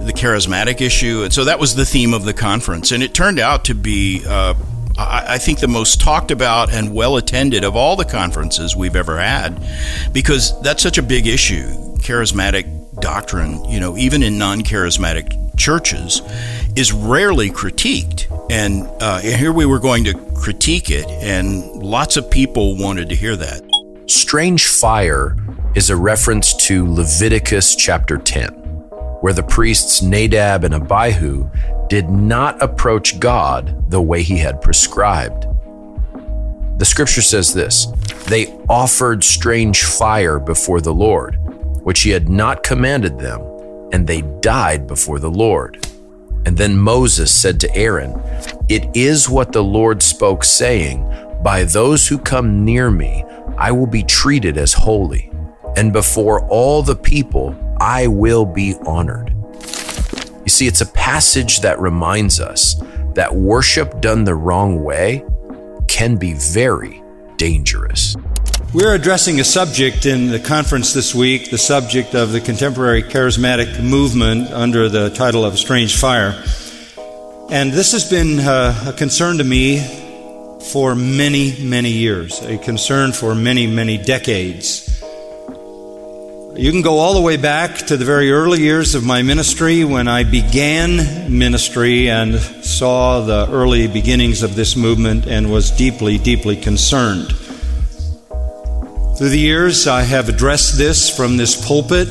the 0.00 0.12
charismatic 0.12 0.80
issue, 0.80 1.22
and 1.22 1.32
so 1.32 1.44
that 1.44 1.58
was 1.58 1.74
the 1.74 1.84
theme 1.84 2.12
of 2.12 2.24
the 2.24 2.34
conference, 2.34 2.92
and 2.92 3.02
it 3.02 3.14
turned 3.14 3.38
out 3.38 3.64
to 3.64 3.74
be. 3.74 4.22
Uh, 4.26 4.54
I 4.96 5.38
think 5.38 5.58
the 5.58 5.68
most 5.68 6.00
talked 6.00 6.30
about 6.30 6.72
and 6.72 6.94
well 6.94 7.16
attended 7.16 7.64
of 7.64 7.74
all 7.74 7.96
the 7.96 8.04
conferences 8.04 8.76
we've 8.76 8.94
ever 8.94 9.18
had 9.18 9.60
because 10.12 10.60
that's 10.60 10.82
such 10.82 10.98
a 10.98 11.02
big 11.02 11.26
issue 11.26 11.66
charismatic 12.04 13.00
doctrine, 13.00 13.64
you 13.64 13.80
know, 13.80 13.96
even 13.96 14.22
in 14.22 14.38
non 14.38 14.60
charismatic 14.60 15.58
churches, 15.58 16.22
is 16.76 16.92
rarely 16.92 17.50
critiqued. 17.50 18.26
And 18.50 18.86
uh, 19.02 19.20
here 19.20 19.52
we 19.52 19.66
were 19.66 19.80
going 19.80 20.04
to 20.04 20.14
critique 20.34 20.90
it, 20.90 21.06
and 21.06 21.64
lots 21.82 22.16
of 22.16 22.30
people 22.30 22.76
wanted 22.76 23.08
to 23.08 23.14
hear 23.14 23.36
that. 23.36 23.62
Strange 24.06 24.66
fire 24.66 25.36
is 25.74 25.90
a 25.90 25.96
reference 25.96 26.54
to 26.66 26.86
Leviticus 26.92 27.74
chapter 27.74 28.18
10, 28.18 28.52
where 29.22 29.32
the 29.32 29.42
priests 29.42 30.02
Nadab 30.02 30.62
and 30.62 30.74
Abihu 30.74 31.50
did 31.88 32.08
not 32.08 32.60
approach 32.62 33.20
God 33.20 33.90
the 33.90 34.00
way 34.00 34.22
he 34.22 34.38
had 34.38 34.62
prescribed. 34.62 35.46
The 36.78 36.84
scripture 36.84 37.22
says 37.22 37.54
this 37.54 37.86
They 38.28 38.46
offered 38.68 39.22
strange 39.22 39.84
fire 39.84 40.38
before 40.38 40.80
the 40.80 40.94
Lord 40.94 41.38
which 41.84 42.00
he 42.00 42.10
had 42.10 42.28
not 42.28 42.62
commanded 42.62 43.18
them, 43.18 43.40
and 43.92 44.06
they 44.06 44.22
died 44.40 44.86
before 44.86 45.20
the 45.20 45.30
Lord. 45.30 45.86
And 46.46 46.56
then 46.56 46.76
Moses 46.76 47.32
said 47.32 47.60
to 47.60 47.76
Aaron, 47.76 48.20
It 48.68 48.84
is 48.96 49.28
what 49.28 49.52
the 49.52 49.62
Lord 49.62 50.02
spoke, 50.02 50.44
saying, 50.44 51.06
By 51.42 51.64
those 51.64 52.08
who 52.08 52.18
come 52.18 52.64
near 52.64 52.90
me, 52.90 53.24
I 53.56 53.70
will 53.70 53.86
be 53.86 54.02
treated 54.02 54.56
as 54.56 54.72
holy, 54.72 55.30
and 55.76 55.92
before 55.92 56.46
all 56.48 56.82
the 56.82 56.96
people, 56.96 57.54
I 57.78 58.06
will 58.06 58.46
be 58.46 58.74
honored. 58.86 59.34
You 60.44 60.50
see, 60.50 60.66
it's 60.66 60.82
a 60.82 60.86
passage 60.86 61.60
that 61.60 61.80
reminds 61.80 62.38
us 62.38 62.76
that 63.14 63.34
worship 63.34 64.00
done 64.00 64.24
the 64.24 64.34
wrong 64.34 64.82
way 64.82 65.24
can 65.88 66.16
be 66.16 66.34
very 66.34 67.02
dangerous. 67.36 68.16
We're 68.74 68.94
addressing 68.94 69.40
a 69.40 69.44
subject 69.44 70.04
in 70.04 70.28
the 70.28 70.40
conference 70.40 70.92
this 70.92 71.14
week, 71.14 71.50
the 71.50 71.58
subject 71.58 72.14
of 72.14 72.32
the 72.32 72.40
contemporary 72.40 73.02
charismatic 73.04 73.82
movement 73.82 74.50
under 74.50 74.88
the 74.88 75.10
title 75.10 75.44
of 75.44 75.58
Strange 75.58 75.96
Fire. 75.96 76.34
And 77.50 77.72
this 77.72 77.92
has 77.92 78.10
been 78.10 78.40
uh, 78.40 78.86
a 78.88 78.92
concern 78.92 79.38
to 79.38 79.44
me 79.44 79.78
for 80.72 80.94
many, 80.94 81.56
many 81.62 81.90
years, 81.90 82.40
a 82.40 82.58
concern 82.58 83.12
for 83.12 83.34
many, 83.34 83.66
many 83.66 83.96
decades. 83.96 84.93
You 86.56 86.70
can 86.70 86.82
go 86.82 86.98
all 86.98 87.14
the 87.14 87.20
way 87.20 87.36
back 87.36 87.78
to 87.88 87.96
the 87.96 88.04
very 88.04 88.30
early 88.30 88.60
years 88.60 88.94
of 88.94 89.02
my 89.02 89.22
ministry 89.22 89.82
when 89.82 90.06
I 90.06 90.22
began 90.22 91.36
ministry 91.36 92.08
and 92.08 92.38
saw 92.38 93.22
the 93.22 93.50
early 93.50 93.88
beginnings 93.88 94.44
of 94.44 94.54
this 94.54 94.76
movement 94.76 95.26
and 95.26 95.50
was 95.50 95.72
deeply, 95.72 96.16
deeply 96.16 96.54
concerned. 96.54 97.32
Through 99.18 99.30
the 99.30 99.38
years, 99.38 99.88
I 99.88 100.02
have 100.02 100.28
addressed 100.28 100.78
this 100.78 101.14
from 101.14 101.36
this 101.36 101.66
pulpit. 101.66 102.06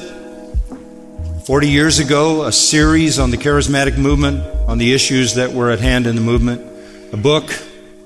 40 1.45 1.69
years 1.69 1.99
ago, 1.99 2.43
a 2.43 2.51
series 2.51 3.19
on 3.19 3.31
the 3.31 3.37
charismatic 3.37 3.97
movement, 3.97 4.43
on 4.67 4.77
the 4.77 4.93
issues 4.93 5.35
that 5.35 5.53
were 5.53 5.71
at 5.71 5.79
hand 5.79 6.05
in 6.05 6.15
the 6.15 6.21
movement, 6.21 6.61
a 7.13 7.17
book, 7.17 7.47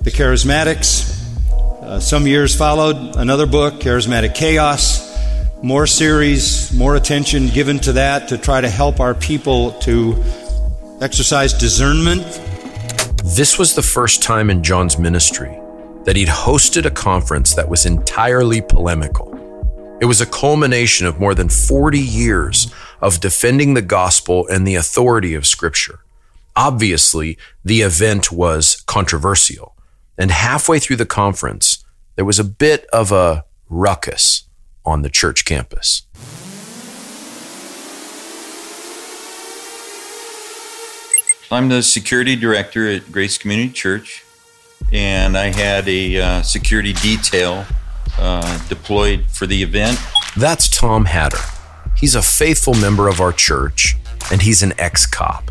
The 0.02 0.12
Charismatics. 0.12 1.16
Uh, 1.82 2.00
some 2.00 2.28
years 2.28 2.56
followed, 2.56 3.16
another 3.16 3.48
book, 3.48 3.80
Charismatic 3.80 4.36
Chaos 4.36 5.07
more 5.64 5.88
series, 5.88 6.72
more 6.72 6.96
attention 6.96 7.48
given 7.48 7.80
to 7.80 7.94
that 7.94 8.28
to 8.30 8.38
try 8.38 8.62
to 8.62 8.70
help 8.70 9.00
our 9.00 9.16
people 9.16 9.72
to 9.80 10.16
exercise 11.02 11.54
discernment. 11.54 12.22
This 13.24 13.58
was 13.58 13.76
the 13.76 13.82
first 13.82 14.22
time 14.22 14.50
in 14.50 14.64
John's 14.64 15.00
ministry 15.00 15.60
that 16.06 16.16
he'd 16.16 16.28
hosted 16.28 16.86
a 16.86 16.92
conference 16.92 17.56
that 17.56 17.68
was 17.68 17.86
entirely 17.86 18.62
polemical. 18.62 19.34
It 20.00 20.06
was 20.06 20.22
a 20.22 20.28
culmination 20.28 21.08
of 21.08 21.20
more 21.20 21.34
than 21.34 21.50
40 21.50 22.00
years 22.00 22.72
of 23.02 23.20
defending 23.20 23.74
the 23.74 23.82
gospel 23.82 24.48
and 24.48 24.66
the 24.66 24.76
authority 24.76 25.34
of 25.34 25.48
Scripture. 25.48 26.00
Obviously, 26.56 27.38
the 27.66 27.82
event 27.82 28.32
was 28.32 28.84
controversial. 28.88 29.76
And 30.18 30.32
halfway 30.32 30.80
through 30.80 30.96
the 30.96 31.06
conference, 31.06 31.84
there 32.16 32.26
was 32.26 32.40
a 32.40 32.44
bit 32.44 32.86
of 32.94 33.12
a 33.12 33.46
ruckus 33.70 34.47
on 34.88 35.02
the 35.02 35.10
church 35.10 35.44
campus. 35.44 36.04
I'm 41.52 41.70
the 41.70 41.84
security 41.84 42.36
director 42.36 42.90
at 42.90 43.12
Grace 43.12 43.38
Community 43.38 43.72
Church, 43.72 44.24
and 44.92 45.38
I 45.38 45.48
had 45.48 45.88
a 45.88 46.20
uh, 46.20 46.42
security 46.42 46.94
detail 46.94 47.66
uh, 48.18 48.68
deployed 48.68 49.26
for 49.30 49.46
the 49.46 49.62
event. 49.62 50.00
That's 50.36 50.70
Tom 50.70 51.06
Hatter. 51.06 51.38
He's 51.98 52.16
a 52.16 52.22
faithful 52.22 52.74
member 52.74 53.08
of 53.08 53.20
our 53.20 53.32
church, 53.32 53.96
and 54.32 54.42
he's 54.42 54.64
an 54.64 54.74
ex 54.78 55.06
cop. 55.06 55.50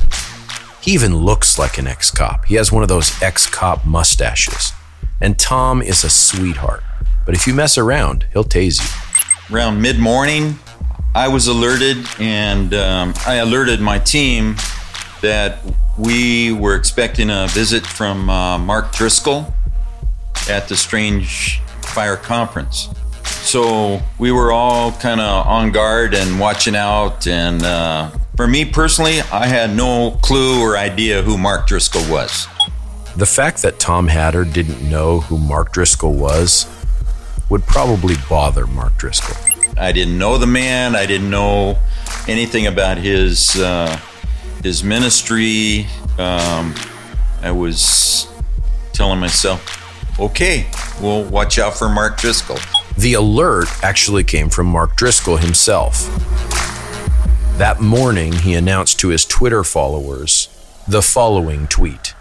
He 0.82 0.92
even 0.92 1.16
looks 1.16 1.58
like 1.58 1.78
an 1.78 1.86
ex 1.86 2.10
cop. 2.10 2.44
He 2.46 2.54
has 2.54 2.70
one 2.70 2.82
of 2.82 2.88
those 2.88 3.20
ex 3.22 3.46
cop 3.46 3.84
mustaches. 3.84 4.72
And 5.20 5.38
Tom 5.38 5.82
is 5.82 6.04
a 6.04 6.10
sweetheart. 6.10 6.82
But 7.24 7.34
if 7.34 7.46
you 7.46 7.54
mess 7.54 7.76
around, 7.78 8.26
he'll 8.32 8.44
tase 8.44 8.80
you 8.80 9.05
around 9.52 9.80
mid 9.80 9.98
morning, 9.98 10.58
I 11.14 11.28
was 11.28 11.46
alerted 11.46 11.98
and 12.18 12.74
um, 12.74 13.14
I 13.26 13.36
alerted 13.36 13.80
my 13.80 13.98
team 13.98 14.56
that 15.22 15.58
we 15.98 16.52
were 16.52 16.74
expecting 16.74 17.30
a 17.30 17.46
visit 17.48 17.86
from 17.86 18.28
uh, 18.28 18.58
Mark 18.58 18.92
Driscoll 18.92 19.54
at 20.48 20.68
the 20.68 20.76
Strange 20.76 21.60
Fire 21.82 22.16
Conference. 22.16 22.88
So 23.24 24.00
we 24.18 24.32
were 24.32 24.52
all 24.52 24.92
kind 24.92 25.20
of 25.20 25.46
on 25.46 25.72
guard 25.72 26.14
and 26.14 26.38
watching 26.38 26.76
out. 26.76 27.26
And 27.26 27.62
uh, 27.62 28.10
for 28.36 28.46
me 28.46 28.64
personally, 28.64 29.20
I 29.32 29.46
had 29.46 29.74
no 29.74 30.18
clue 30.22 30.60
or 30.60 30.76
idea 30.76 31.22
who 31.22 31.38
Mark 31.38 31.66
Driscoll 31.66 32.02
was. 32.10 32.46
The 33.16 33.26
fact 33.26 33.62
that 33.62 33.78
Tom 33.78 34.08
Hatter 34.08 34.44
didn't 34.44 34.88
know 34.90 35.20
who 35.20 35.38
Mark 35.38 35.72
Driscoll 35.72 36.12
was 36.12 36.66
would 37.48 37.62
probably 37.64 38.14
bother 38.28 38.66
Mark 38.66 38.96
Driscoll. 38.96 39.36
I 39.78 39.92
didn't 39.92 40.18
know 40.18 40.38
the 40.38 40.46
man. 40.46 40.96
I 40.96 41.06
didn't 41.06 41.30
know 41.30 41.78
anything 42.26 42.66
about 42.66 42.98
his 42.98 43.56
uh, 43.56 43.98
his 44.62 44.82
ministry. 44.82 45.86
Um, 46.18 46.74
I 47.42 47.50
was 47.52 48.26
telling 48.92 49.20
myself, 49.20 50.18
okay, 50.18 50.66
well, 51.00 51.22
watch 51.24 51.58
out 51.58 51.76
for 51.76 51.88
Mark 51.88 52.16
Driscoll. 52.16 52.58
The 52.96 53.14
alert 53.14 53.68
actually 53.82 54.24
came 54.24 54.48
from 54.48 54.66
Mark 54.66 54.96
Driscoll 54.96 55.36
himself. 55.36 56.06
That 57.58 57.80
morning, 57.80 58.32
he 58.32 58.54
announced 58.54 58.98
to 59.00 59.08
his 59.08 59.24
Twitter 59.24 59.62
followers 59.62 60.48
the 60.88 61.02
following 61.02 61.66
tweet 61.66 62.14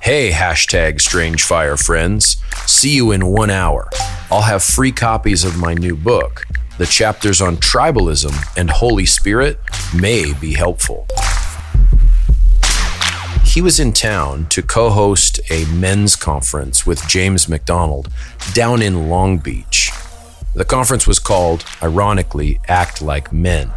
Hey, 0.00 0.30
hashtag 0.30 1.00
Strange 1.00 1.42
Fire 1.42 1.76
friends. 1.76 2.36
See 2.66 2.94
you 2.94 3.10
in 3.10 3.26
one 3.26 3.50
hour. 3.50 3.90
I'll 4.30 4.42
have 4.42 4.62
free 4.62 4.92
copies 4.92 5.44
of 5.44 5.58
my 5.58 5.74
new 5.74 5.96
book. 5.96 6.44
The 6.78 6.86
chapters 6.86 7.40
on 7.40 7.56
tribalism 7.56 8.32
and 8.56 8.70
Holy 8.70 9.04
Spirit 9.04 9.58
may 9.92 10.32
be 10.34 10.54
helpful. 10.54 11.08
He 13.44 13.60
was 13.60 13.80
in 13.80 13.92
town 13.92 14.46
to 14.50 14.62
co 14.62 14.88
host 14.90 15.40
a 15.50 15.64
men's 15.66 16.14
conference 16.14 16.86
with 16.86 17.06
James 17.08 17.48
MacDonald 17.48 18.08
down 18.54 18.80
in 18.80 19.08
Long 19.08 19.38
Beach. 19.38 19.90
The 20.54 20.64
conference 20.64 21.08
was 21.08 21.18
called, 21.18 21.64
ironically, 21.82 22.60
Act 22.68 23.02
Like 23.02 23.32
Men. 23.32 23.72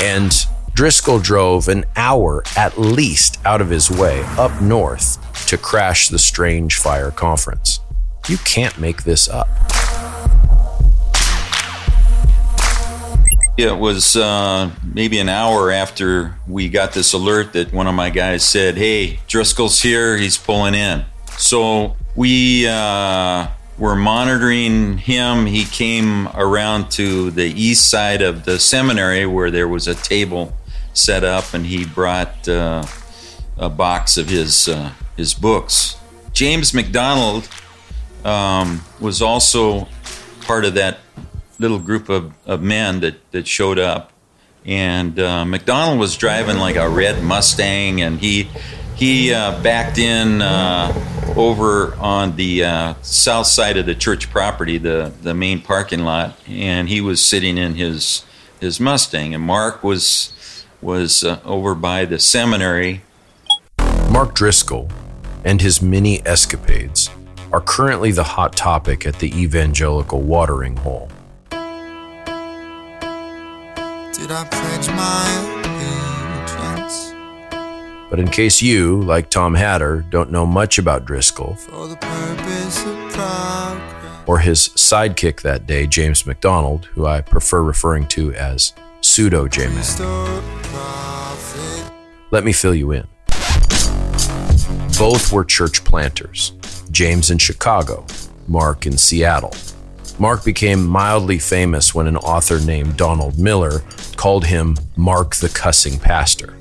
And 0.00 0.34
Driscoll 0.72 1.20
drove 1.20 1.68
an 1.68 1.84
hour 1.94 2.42
at 2.56 2.78
least 2.78 3.35
out 3.46 3.60
of 3.60 3.70
his 3.70 3.88
way 3.88 4.24
up 4.38 4.60
north 4.60 5.22
to 5.46 5.56
crash 5.56 6.08
the 6.08 6.18
Strange 6.18 6.76
Fire 6.78 7.12
conference. 7.12 7.78
You 8.28 8.38
can't 8.38 8.76
make 8.76 9.04
this 9.04 9.28
up. 9.28 9.48
It 13.56 13.78
was 13.78 14.16
uh, 14.16 14.70
maybe 14.82 15.18
an 15.20 15.28
hour 15.28 15.70
after 15.70 16.34
we 16.48 16.68
got 16.68 16.92
this 16.92 17.12
alert 17.12 17.52
that 17.52 17.72
one 17.72 17.86
of 17.86 17.94
my 17.94 18.10
guys 18.10 18.44
said, 18.44 18.76
Hey, 18.76 19.20
Driscoll's 19.28 19.80
here, 19.80 20.16
he's 20.16 20.36
pulling 20.36 20.74
in. 20.74 21.04
So 21.38 21.96
we 22.16 22.66
uh, 22.66 23.46
were 23.78 23.94
monitoring 23.94 24.98
him. 24.98 25.46
He 25.46 25.64
came 25.64 26.26
around 26.34 26.90
to 26.92 27.30
the 27.30 27.46
east 27.46 27.88
side 27.88 28.22
of 28.22 28.44
the 28.44 28.58
seminary 28.58 29.24
where 29.24 29.52
there 29.52 29.68
was 29.68 29.86
a 29.86 29.94
table 29.94 30.52
set 30.94 31.22
up, 31.22 31.54
and 31.54 31.64
he 31.64 31.86
brought 31.86 32.48
uh, 32.48 32.84
a 33.56 33.68
box 33.68 34.16
of 34.16 34.28
his, 34.28 34.68
uh, 34.68 34.92
his 35.16 35.34
books. 35.34 35.96
James 36.32 36.74
MacDonald 36.74 37.48
um, 38.24 38.82
was 39.00 39.22
also 39.22 39.88
part 40.42 40.64
of 40.64 40.74
that 40.74 40.98
little 41.58 41.78
group 41.78 42.08
of, 42.08 42.32
of 42.46 42.62
men 42.62 43.00
that, 43.00 43.30
that 43.32 43.46
showed 43.46 43.78
up. 43.78 44.12
And 44.64 45.18
uh, 45.18 45.44
MacDonald 45.44 45.98
was 45.98 46.16
driving 46.16 46.58
like 46.58 46.76
a 46.76 46.88
red 46.88 47.22
Mustang, 47.22 48.00
and 48.00 48.18
he 48.18 48.50
he 48.96 49.32
uh, 49.32 49.62
backed 49.62 49.98
in 49.98 50.42
uh, 50.42 50.92
over 51.36 51.94
on 51.96 52.34
the 52.34 52.64
uh, 52.64 52.94
south 53.02 53.46
side 53.46 53.76
of 53.76 53.86
the 53.86 53.94
church 53.94 54.28
property, 54.28 54.78
the 54.78 55.12
the 55.22 55.34
main 55.34 55.62
parking 55.62 56.00
lot, 56.00 56.36
and 56.48 56.88
he 56.88 57.00
was 57.00 57.24
sitting 57.24 57.58
in 57.58 57.76
his 57.76 58.24
his 58.60 58.80
Mustang. 58.80 59.34
And 59.34 59.44
Mark 59.44 59.84
was 59.84 60.64
was 60.82 61.22
uh, 61.22 61.40
over 61.44 61.76
by 61.76 62.04
the 62.04 62.18
seminary. 62.18 63.02
Mark 64.16 64.32
Driscoll 64.34 64.88
and 65.44 65.60
his 65.60 65.82
many 65.82 66.26
escapades 66.26 67.10
are 67.52 67.60
currently 67.60 68.12
the 68.12 68.22
hot 68.22 68.56
topic 68.56 69.04
at 69.04 69.18
the 69.18 69.28
evangelical 69.38 70.22
watering 70.22 70.74
hole. 70.74 71.10
Did 71.50 71.58
I 74.30 74.46
pledge 74.50 74.88
my 74.88 75.28
allegiance? 76.80 77.12
But 78.08 78.18
in 78.18 78.28
case 78.28 78.62
you, 78.62 79.02
like 79.02 79.28
Tom 79.28 79.54
Hatter, 79.54 80.06
don't 80.08 80.30
know 80.30 80.46
much 80.46 80.78
about 80.78 81.04
Driscoll, 81.04 81.54
or 84.26 84.38
his 84.38 84.70
sidekick 84.70 85.42
that 85.42 85.66
day, 85.66 85.86
James 85.86 86.24
MacDonald, 86.24 86.86
who 86.86 87.04
I 87.04 87.20
prefer 87.20 87.62
referring 87.62 88.08
to 88.08 88.32
as 88.32 88.72
pseudo 89.02 89.46
J 89.46 89.66
Man, 89.66 89.84
let 92.30 92.44
me 92.44 92.52
fill 92.52 92.74
you 92.74 92.92
in. 92.92 93.06
Both 94.98 95.30
were 95.30 95.44
church 95.44 95.84
planters 95.84 96.52
James 96.90 97.30
in 97.30 97.36
Chicago, 97.36 98.06
Mark 98.48 98.86
in 98.86 98.96
Seattle. 98.96 99.52
Mark 100.18 100.42
became 100.42 100.86
mildly 100.86 101.38
famous 101.38 101.94
when 101.94 102.06
an 102.06 102.16
author 102.16 102.58
named 102.60 102.96
Donald 102.96 103.38
Miller 103.38 103.82
called 104.16 104.46
him 104.46 104.74
Mark 104.96 105.36
the 105.36 105.50
Cussing 105.50 105.98
Pastor. 105.98 106.56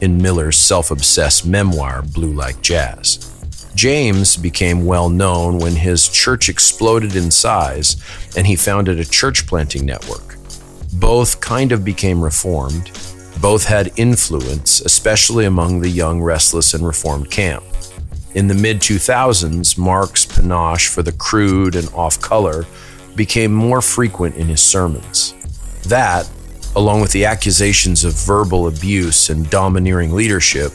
in 0.00 0.20
Miller's 0.20 0.58
self 0.58 0.90
obsessed 0.90 1.46
memoir, 1.46 2.02
Blue 2.02 2.32
Like 2.32 2.60
Jazz. 2.60 3.32
James 3.76 4.36
became 4.36 4.84
well 4.84 5.08
known 5.08 5.58
when 5.58 5.76
his 5.76 6.08
church 6.08 6.48
exploded 6.48 7.14
in 7.14 7.30
size 7.30 7.96
and 8.36 8.46
he 8.48 8.56
founded 8.56 8.98
a 8.98 9.04
church 9.04 9.46
planting 9.46 9.86
network. 9.86 10.36
Both 10.94 11.40
kind 11.40 11.70
of 11.70 11.84
became 11.84 12.20
reformed. 12.20 12.90
Both 13.40 13.64
had 13.64 13.92
influence, 13.96 14.80
especially 14.80 15.44
among 15.44 15.80
the 15.80 15.90
young, 15.90 16.22
restless, 16.22 16.74
and 16.74 16.84
reformed 16.84 17.30
camp. 17.30 17.62
In 18.36 18.48
the 18.48 18.54
mid 18.54 18.80
2000s, 18.80 19.78
Mark's 19.78 20.26
panache 20.26 20.88
for 20.88 21.02
the 21.02 21.12
crude 21.12 21.74
and 21.74 21.88
off 21.94 22.20
color 22.20 22.66
became 23.14 23.50
more 23.50 23.80
frequent 23.80 24.36
in 24.36 24.46
his 24.48 24.60
sermons. 24.60 25.32
That, 25.84 26.28
along 26.76 27.00
with 27.00 27.12
the 27.12 27.24
accusations 27.24 28.04
of 28.04 28.12
verbal 28.12 28.68
abuse 28.68 29.30
and 29.30 29.48
domineering 29.48 30.12
leadership, 30.12 30.72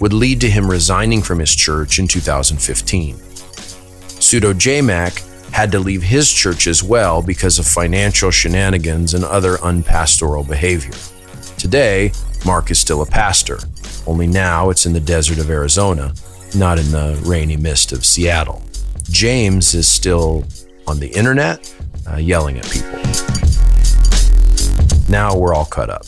would 0.00 0.12
lead 0.12 0.40
to 0.40 0.50
him 0.50 0.68
resigning 0.68 1.22
from 1.22 1.38
his 1.38 1.54
church 1.54 2.00
in 2.00 2.08
2015. 2.08 3.14
Pseudo 4.18 4.52
JMac 4.52 5.52
had 5.52 5.70
to 5.70 5.78
leave 5.78 6.02
his 6.02 6.32
church 6.32 6.66
as 6.66 6.82
well 6.82 7.22
because 7.22 7.60
of 7.60 7.68
financial 7.68 8.32
shenanigans 8.32 9.14
and 9.14 9.22
other 9.22 9.58
unpastoral 9.62 10.42
behavior. 10.42 10.98
Today, 11.56 12.10
Mark 12.44 12.72
is 12.72 12.80
still 12.80 13.02
a 13.02 13.06
pastor, 13.06 13.60
only 14.08 14.26
now 14.26 14.70
it's 14.70 14.86
in 14.86 14.92
the 14.92 14.98
desert 14.98 15.38
of 15.38 15.50
Arizona, 15.50 16.12
not 16.54 16.78
in 16.78 16.90
the 16.90 17.20
rainy 17.24 17.56
mist 17.56 17.92
of 17.92 18.04
Seattle. 18.04 18.62
James 19.10 19.74
is 19.74 19.88
still 19.88 20.44
on 20.86 21.00
the 21.00 21.08
internet, 21.08 21.72
uh, 22.10 22.16
yelling 22.16 22.58
at 22.58 22.70
people. 22.70 22.98
Now 25.08 25.36
we're 25.36 25.54
all 25.54 25.64
cut 25.64 25.90
up. 25.90 26.06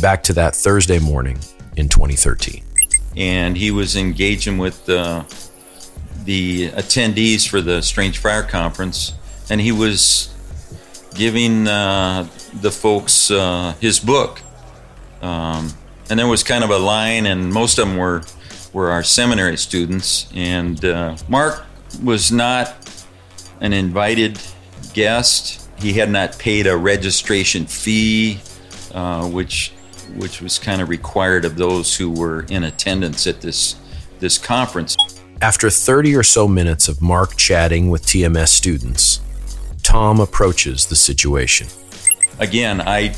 Back 0.00 0.22
to 0.24 0.32
that 0.34 0.54
Thursday 0.54 0.98
morning 0.98 1.38
in 1.76 1.88
2013. 1.88 2.64
And 3.16 3.56
he 3.56 3.70
was 3.70 3.96
engaging 3.96 4.58
with 4.58 4.84
the 4.86 5.24
attendees 6.24 7.48
for 7.48 7.60
the 7.60 7.82
Strange 7.82 8.18
Fire 8.18 8.42
Conference, 8.42 9.12
and 9.50 9.60
he 9.60 9.72
was 9.72 10.32
giving 11.14 11.68
uh, 11.68 12.26
the 12.60 12.70
folks 12.70 13.30
uh, 13.30 13.74
his 13.80 14.00
book. 14.00 14.40
Um, 15.20 15.72
and 16.10 16.18
there 16.18 16.26
was 16.26 16.42
kind 16.42 16.64
of 16.64 16.70
a 16.70 16.78
line, 16.78 17.26
and 17.26 17.52
most 17.52 17.78
of 17.78 17.86
them 17.86 17.96
were 17.96 18.22
were 18.72 18.90
our 18.90 19.02
seminary 19.02 19.56
students. 19.56 20.30
And 20.34 20.84
uh, 20.84 21.16
Mark 21.28 21.64
was 22.02 22.32
not 22.32 23.04
an 23.60 23.72
invited 23.72 24.38
guest. 24.94 25.68
He 25.78 25.92
had 25.92 26.10
not 26.10 26.38
paid 26.38 26.66
a 26.66 26.76
registration 26.76 27.66
fee, 27.66 28.40
uh, 28.94 29.28
which 29.28 29.72
which 30.16 30.42
was 30.42 30.58
kind 30.58 30.82
of 30.82 30.88
required 30.90 31.44
of 31.44 31.56
those 31.56 31.96
who 31.96 32.10
were 32.10 32.44
in 32.50 32.64
attendance 32.64 33.26
at 33.26 33.40
this 33.40 33.76
this 34.20 34.38
conference. 34.38 34.96
After 35.40 35.70
30 35.70 36.14
or 36.14 36.22
so 36.22 36.46
minutes 36.46 36.88
of 36.88 37.02
Mark 37.02 37.36
chatting 37.36 37.90
with 37.90 38.06
TMS 38.06 38.48
students, 38.48 39.20
Tom 39.82 40.20
approaches 40.20 40.86
the 40.86 40.94
situation. 40.94 41.66
Again, 42.38 42.80
I 42.80 43.14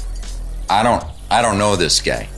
I 0.71 0.83
don't 0.83 1.05
I 1.31 1.43
don't 1.43 1.59
know 1.59 1.77
this 1.77 2.01
guy, 2.01 2.29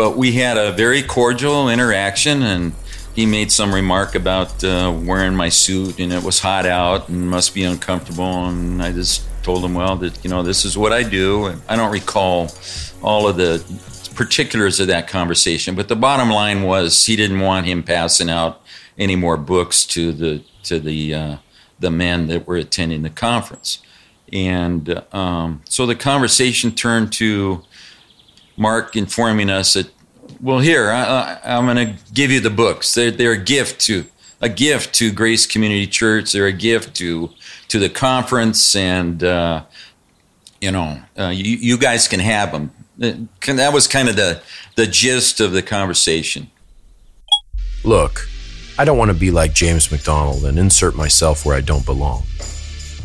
but 0.00 0.16
we 0.16 0.32
had 0.32 0.56
a 0.56 0.72
very 0.72 1.02
cordial 1.02 1.68
interaction 1.68 2.40
and 2.42 2.72
he 3.14 3.26
made 3.26 3.52
some 3.52 3.74
remark 3.74 4.14
about 4.14 4.64
uh, 4.64 4.90
wearing 5.04 5.34
my 5.34 5.50
suit 5.50 6.00
and 6.00 6.10
it 6.10 6.22
was 6.22 6.38
hot 6.38 6.64
out 6.64 7.10
and 7.10 7.28
must 7.28 7.54
be 7.54 7.64
uncomfortable 7.64 8.46
and 8.46 8.82
I 8.82 8.92
just 8.92 9.26
told 9.42 9.62
him 9.62 9.74
well 9.74 9.96
that 9.96 10.24
you 10.24 10.30
know 10.30 10.42
this 10.42 10.64
is 10.64 10.78
what 10.78 10.94
I 10.94 11.02
do 11.02 11.44
and 11.44 11.60
I 11.68 11.76
don't 11.76 11.92
recall 11.92 12.50
all 13.02 13.28
of 13.28 13.36
the 13.36 13.62
particulars 14.14 14.80
of 14.80 14.86
that 14.86 15.06
conversation, 15.06 15.74
but 15.74 15.88
the 15.88 15.96
bottom 15.96 16.30
line 16.30 16.62
was 16.62 17.04
he 17.04 17.14
didn't 17.14 17.40
want 17.40 17.66
him 17.66 17.82
passing 17.82 18.30
out 18.30 18.62
any 18.96 19.16
more 19.16 19.36
books 19.36 19.84
to 19.84 20.12
the 20.12 20.42
to 20.62 20.80
the 20.80 21.14
uh, 21.14 21.36
the 21.78 21.90
men 21.90 22.26
that 22.28 22.46
were 22.46 22.56
attending 22.56 23.02
the 23.02 23.10
conference, 23.10 23.82
and 24.32 25.04
um, 25.12 25.60
so 25.66 25.84
the 25.84 25.94
conversation 25.94 26.70
turned 26.70 27.12
to 27.12 27.62
Mark 28.60 28.94
informing 28.94 29.50
us 29.50 29.74
that, 29.74 29.90
well, 30.40 30.58
here 30.58 30.90
I, 30.90 31.38
am 31.42 31.64
going 31.64 31.76
to 31.76 32.12
give 32.12 32.30
you 32.30 32.40
the 32.40 32.50
books. 32.50 32.94
They're, 32.94 33.10
they're 33.10 33.32
a 33.32 33.38
gift 33.38 33.80
to 33.82 34.04
a 34.40 34.48
gift 34.48 34.94
to 34.94 35.12
Grace 35.12 35.46
Community 35.46 35.86
Church. 35.86 36.32
They're 36.32 36.46
a 36.46 36.52
gift 36.52 36.94
to 36.96 37.30
to 37.68 37.78
the 37.78 37.90
conference, 37.90 38.74
and 38.74 39.22
uh, 39.22 39.64
you 40.60 40.70
know, 40.70 41.00
uh, 41.18 41.28
you, 41.28 41.56
you 41.56 41.78
guys 41.78 42.08
can 42.08 42.20
have 42.20 42.52
them 42.52 42.70
that 43.00 43.70
was 43.72 43.88
kind 43.88 44.08
of 44.08 44.16
the 44.16 44.42
the 44.76 44.86
gist 44.86 45.40
of 45.40 45.52
the 45.52 45.62
conversation. 45.62 46.50
Look, 47.82 48.28
I 48.78 48.84
don't 48.84 48.98
want 48.98 49.10
to 49.10 49.16
be 49.16 49.30
like 49.30 49.54
James 49.54 49.90
MacDonald 49.90 50.44
and 50.44 50.58
insert 50.58 50.94
myself 50.94 51.46
where 51.46 51.56
I 51.56 51.62
don't 51.62 51.84
belong. 51.86 52.24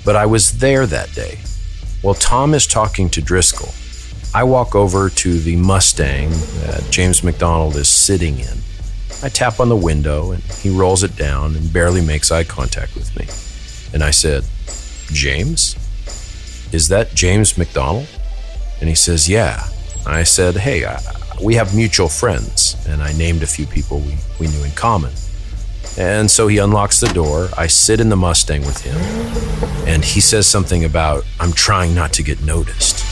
But 0.03 0.15
I 0.15 0.25
was 0.25 0.59
there 0.59 0.85
that 0.85 1.13
day. 1.13 1.39
While 2.01 2.13
Tom 2.15 2.53
is 2.53 2.67
talking 2.67 3.09
to 3.11 3.21
Driscoll, 3.21 3.73
I 4.35 4.43
walk 4.43 4.75
over 4.75 5.09
to 5.09 5.39
the 5.39 5.55
Mustang 5.55 6.29
that 6.29 6.85
James 6.91 7.23
MacDonald 7.23 7.77
is 7.77 7.87
sitting 7.87 8.37
in. 8.37 8.57
I 9.23 9.29
tap 9.29 9.61
on 9.61 9.69
the 9.69 9.77
window 9.77 10.31
and 10.31 10.43
he 10.43 10.69
rolls 10.69 11.03
it 11.03 11.15
down 11.15 11.55
and 11.55 11.71
barely 11.71 12.01
makes 12.01 12.31
eye 12.31 12.43
contact 12.43 12.95
with 12.95 13.15
me. 13.17 13.27
And 13.93 14.03
I 14.03 14.11
said, 14.11 14.43
James? 15.13 15.77
Is 16.73 16.89
that 16.89 17.15
James 17.15 17.57
MacDonald? 17.57 18.09
And 18.81 18.89
he 18.89 18.95
says, 18.95 19.29
Yeah. 19.29 19.69
I 20.05 20.23
said, 20.23 20.57
Hey, 20.57 20.83
I, 20.83 20.99
we 21.41 21.55
have 21.55 21.73
mutual 21.73 22.09
friends. 22.09 22.75
And 22.89 23.01
I 23.01 23.13
named 23.13 23.41
a 23.41 23.47
few 23.47 23.65
people 23.65 23.99
we, 24.01 24.17
we 24.37 24.47
knew 24.47 24.65
in 24.65 24.71
common. 24.71 25.13
And 25.97 26.29
so 26.29 26.49
he 26.49 26.57
unlocks 26.57 26.99
the 26.99 27.07
door. 27.07 27.47
I 27.57 27.67
sit 27.67 28.01
in 28.01 28.09
the 28.09 28.17
Mustang 28.17 28.65
with 28.65 28.81
him. 28.81 28.97
And 29.87 30.03
he 30.03 30.19
says 30.19 30.45
something 30.45 30.83
about, 30.83 31.23
I'm 31.39 31.53
trying 31.53 31.95
not 31.95 32.11
to 32.13 32.21
get 32.21 32.43
noticed. 32.43 33.05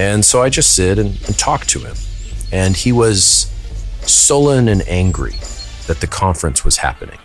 And 0.00 0.24
so 0.24 0.40
I 0.40 0.48
just 0.48 0.74
sit 0.74 0.98
and, 0.98 1.10
and 1.26 1.38
talk 1.38 1.66
to 1.66 1.80
him. 1.80 1.94
And 2.50 2.74
he 2.74 2.90
was 2.90 3.52
sullen 4.00 4.66
and 4.66 4.80
angry 4.88 5.34
that 5.88 6.00
the 6.00 6.06
conference 6.06 6.64
was 6.64 6.78
happening. 6.78 7.18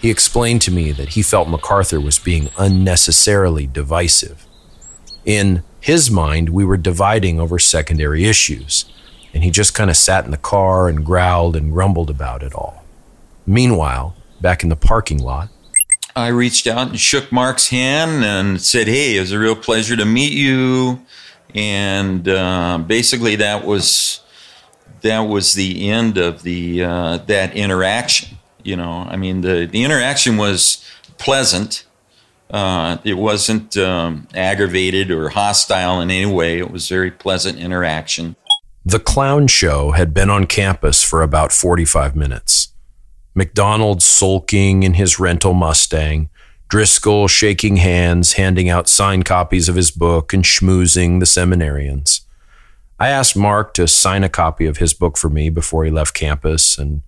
He 0.00 0.10
explained 0.10 0.62
to 0.62 0.72
me 0.72 0.90
that 0.90 1.10
he 1.10 1.22
felt 1.22 1.48
MacArthur 1.48 2.00
was 2.00 2.18
being 2.18 2.50
unnecessarily 2.58 3.68
divisive. 3.68 4.44
In 5.24 5.62
his 5.80 6.10
mind, 6.10 6.48
we 6.48 6.64
were 6.64 6.76
dividing 6.76 7.38
over 7.38 7.60
secondary 7.60 8.24
issues, 8.24 8.84
and 9.32 9.44
he 9.44 9.52
just 9.52 9.72
kind 9.72 9.88
of 9.88 9.96
sat 9.96 10.24
in 10.24 10.32
the 10.32 10.36
car 10.36 10.88
and 10.88 11.06
growled 11.06 11.54
and 11.54 11.70
grumbled 11.70 12.10
about 12.10 12.42
it 12.42 12.52
all. 12.52 12.84
Meanwhile, 13.46 14.16
back 14.40 14.64
in 14.64 14.70
the 14.70 14.76
parking 14.76 15.22
lot, 15.22 15.50
I 16.16 16.28
reached 16.28 16.66
out 16.66 16.88
and 16.88 16.98
shook 16.98 17.30
Mark's 17.30 17.68
hand 17.68 18.24
and 18.24 18.60
said, 18.60 18.88
Hey, 18.88 19.16
it 19.16 19.20
was 19.20 19.30
a 19.30 19.38
real 19.38 19.54
pleasure 19.54 19.96
to 19.96 20.04
meet 20.04 20.32
you. 20.32 21.00
And 21.54 22.26
uh, 22.28 22.78
basically, 22.86 23.36
that 23.36 23.64
was 23.64 24.20
that 25.02 25.20
was 25.20 25.54
the 25.54 25.90
end 25.90 26.18
of 26.18 26.42
the 26.42 26.84
uh, 26.84 27.16
that 27.26 27.54
interaction. 27.54 28.38
You 28.62 28.76
know, 28.76 29.06
I 29.08 29.16
mean, 29.16 29.40
the 29.42 29.68
the 29.70 29.84
interaction 29.84 30.36
was 30.36 30.84
pleasant 31.18 31.84
uh, 32.52 32.98
it 33.02 33.14
wasn't 33.14 33.76
um, 33.78 34.28
aggravated 34.34 35.10
or 35.10 35.30
hostile 35.30 36.00
in 36.02 36.10
any 36.10 36.30
way. 36.30 36.58
It 36.58 36.70
was 36.70 36.88
very 36.88 37.10
pleasant 37.10 37.58
interaction. 37.58 38.36
The 38.84 39.00
clown 39.00 39.46
show 39.46 39.92
had 39.92 40.12
been 40.12 40.28
on 40.28 40.46
campus 40.46 41.02
for 41.02 41.22
about 41.22 41.50
45 41.50 42.14
minutes. 42.14 42.68
MacDonald 43.34 44.02
sulking 44.02 44.82
in 44.82 44.94
his 44.94 45.18
rental 45.18 45.54
Mustang, 45.54 46.28
Driscoll 46.72 47.28
shaking 47.28 47.76
hands, 47.76 48.32
handing 48.32 48.70
out 48.70 48.88
signed 48.88 49.26
copies 49.26 49.68
of 49.68 49.74
his 49.74 49.90
book, 49.90 50.32
and 50.32 50.42
schmoozing 50.42 51.20
the 51.20 51.26
seminarians. 51.26 52.22
I 52.98 53.10
asked 53.10 53.36
Mark 53.36 53.74
to 53.74 53.86
sign 53.86 54.24
a 54.24 54.30
copy 54.30 54.64
of 54.64 54.78
his 54.78 54.94
book 54.94 55.18
for 55.18 55.28
me 55.28 55.50
before 55.50 55.84
he 55.84 55.90
left 55.90 56.14
campus, 56.14 56.78
and 56.78 57.02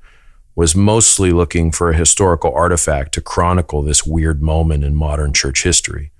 was 0.55 0.77
mostly 0.77 1.31
looking 1.31 1.73
for 1.73 1.89
a 1.89 1.97
historical 1.97 2.53
artifact 2.55 3.15
to 3.15 3.23
chronicle 3.23 3.81
this 3.81 4.05
weird 4.05 4.43
moment 4.43 4.85
in 4.85 4.95
modern 4.95 5.33
church 5.33 5.63
history. 5.63 6.11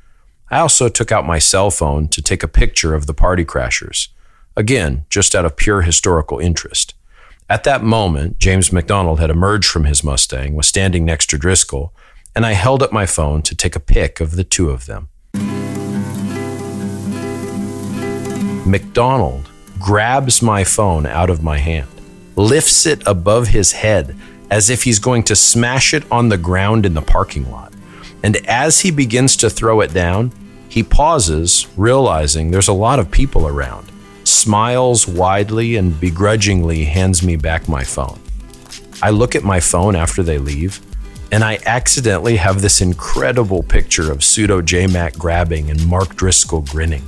I 0.51 0.61
also 0.61 0.89
took 0.89 1.13
out 1.13 1.27
my 1.27 1.39
cell 1.39 1.71
phone 1.71 2.09
to 2.09 2.23
take 2.23 2.43
a 2.43 2.49
picture 2.49 2.95
of 2.95 3.05
the 3.05 3.13
party 3.13 3.45
crashers, 3.45 4.09
again, 4.57 5.05
just 5.11 5.35
out 5.35 5.45
of 5.45 5.57
pure 5.57 5.83
historical 5.83 6.39
interest. 6.39 6.95
At 7.51 7.65
that 7.65 7.85
moment, 7.85 8.39
James 8.39 8.73
MacDonald 8.73 9.21
had 9.21 9.29
emerged 9.29 9.69
from 9.69 9.85
his 9.85 10.03
Mustang, 10.03 10.55
was 10.55 10.67
standing 10.67 11.05
next 11.05 11.29
to 11.29 11.37
Driscoll, 11.37 11.93
and 12.35 12.45
I 12.45 12.53
held 12.53 12.83
up 12.83 12.93
my 12.93 13.07
phone 13.07 13.43
to 13.43 13.55
take 13.55 13.77
a 13.77 13.81
pic 13.81 14.21
of 14.21 14.37
the 14.37 14.45
two 14.45 14.71
of 14.71 14.87
them. 14.87 15.09
MacDonald 18.67 19.49
grabs 19.79 20.41
my 20.43 20.65
phone 20.65 21.07
out 21.07 21.31
of 21.31 21.43
my 21.43 21.59
hand 21.59 21.89
lifts 22.37 22.87
it 22.87 23.03
above 23.07 23.49
his 23.49 23.73
head 23.73 24.17
as 24.51 24.71
if 24.71 24.83
he's 24.83 24.99
going 24.99 25.23
to 25.25 25.37
smash 25.37 25.95
it 25.95 26.11
on 26.11 26.29
the 26.29 26.39
ground 26.39 26.85
in 26.87 26.95
the 26.95 27.03
parking 27.03 27.51
lot. 27.51 27.73
And 28.23 28.37
as 28.47 28.81
he 28.81 28.91
begins 28.91 29.37
to 29.37 29.51
throw 29.51 29.81
it 29.81 29.93
down, 29.93 30.33
he 30.69 30.83
pauses, 30.83 31.67
realizing 31.77 32.51
there's 32.51 32.69
a 32.69 32.73
lot 32.73 32.99
of 32.99 33.11
people 33.11 33.47
around. 33.47 33.91
smiles 34.25 35.07
widely, 35.07 35.77
and 35.77 36.01
begrudgingly 36.01 36.85
hands 36.85 37.23
me 37.23 37.37
back 37.37 37.69
my 37.69 37.85
phone. 37.85 38.19
I 39.03 39.11
look 39.11 39.35
at 39.35 39.45
my 39.45 39.61
phone 39.61 39.95
after 39.95 40.23
they 40.23 40.39
leave, 40.39 40.81
and 41.33 41.43
I 41.43 41.59
accidentally 41.67 42.37
have 42.37 42.61
this 42.61 42.81
incredible 42.81 43.63
picture 43.63 44.13
of 44.13 44.23
pseudo 44.23 44.61
JMac 44.61 45.19
grabbing 45.19 45.71
and 45.71 45.87
Mark 45.87 46.17
Driscoll 46.17 46.63
grinning. 46.63 47.05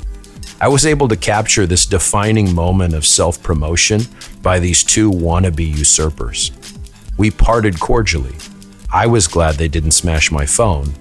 I 0.60 0.68
was 0.68 0.86
able 0.86 1.06
to 1.08 1.16
capture 1.16 1.66
this 1.66 1.84
defining 1.84 2.54
moment 2.54 2.94
of 2.94 3.04
self 3.04 3.42
promotion 3.42 4.02
by 4.42 4.58
these 4.58 4.82
two 4.82 5.10
wannabe 5.10 5.76
usurpers. 5.76 6.50
We 7.18 7.30
parted 7.30 7.78
cordially. 7.78 8.34
I 8.92 9.06
was 9.06 9.26
glad 9.26 9.56
they 9.56 9.68
didn't 9.68 9.90
smash 9.90 10.30
my 10.30 10.46
phone. 10.46 10.94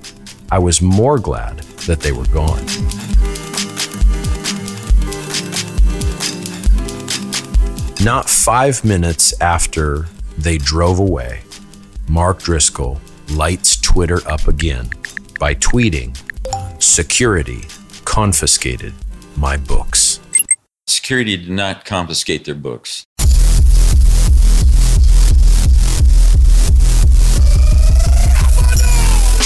I 0.51 0.59
was 0.59 0.81
more 0.81 1.17
glad 1.17 1.59
that 1.87 2.01
they 2.01 2.11
were 2.11 2.27
gone. 2.27 2.65
Not 8.03 8.29
five 8.29 8.83
minutes 8.83 9.39
after 9.41 10.05
they 10.37 10.57
drove 10.57 10.99
away, 10.99 11.41
Mark 12.07 12.39
Driscoll 12.39 12.99
lights 13.29 13.77
Twitter 13.77 14.19
up 14.27 14.47
again 14.47 14.89
by 15.39 15.55
tweeting 15.55 16.15
Security 16.81 17.65
confiscated 18.05 18.93
my 19.35 19.57
books. 19.57 20.19
Security 20.87 21.35
did 21.35 21.49
not 21.49 21.83
confiscate 21.83 22.45
their 22.45 22.55
books. 22.55 23.05